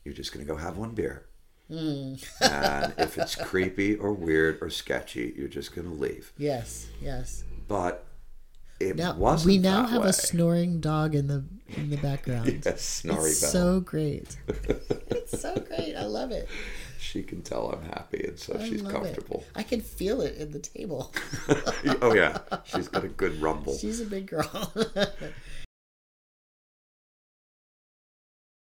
[0.04, 1.28] you're just gonna go have one beer,
[1.70, 2.16] Hmm.
[2.42, 6.34] and if it's creepy or weird or sketchy, you're just gonna leave.
[6.38, 7.44] Yes, yes.
[7.70, 8.06] But
[8.80, 9.48] it Now wasn't.
[9.48, 10.10] we now have way.
[10.10, 11.44] a snoring dog in the
[11.76, 12.62] in the background.
[12.66, 13.52] Yes, Snorri it's Bell.
[13.52, 14.38] so great.
[14.48, 15.96] it's so great.
[15.96, 16.48] I love it.
[17.00, 19.42] She can tell I'm happy, and so I she's comfortable.
[19.48, 19.60] It.
[19.60, 21.14] I can feel it in the table.
[22.02, 23.78] oh yeah, she's got a good rumble.
[23.78, 24.72] She's a big girl.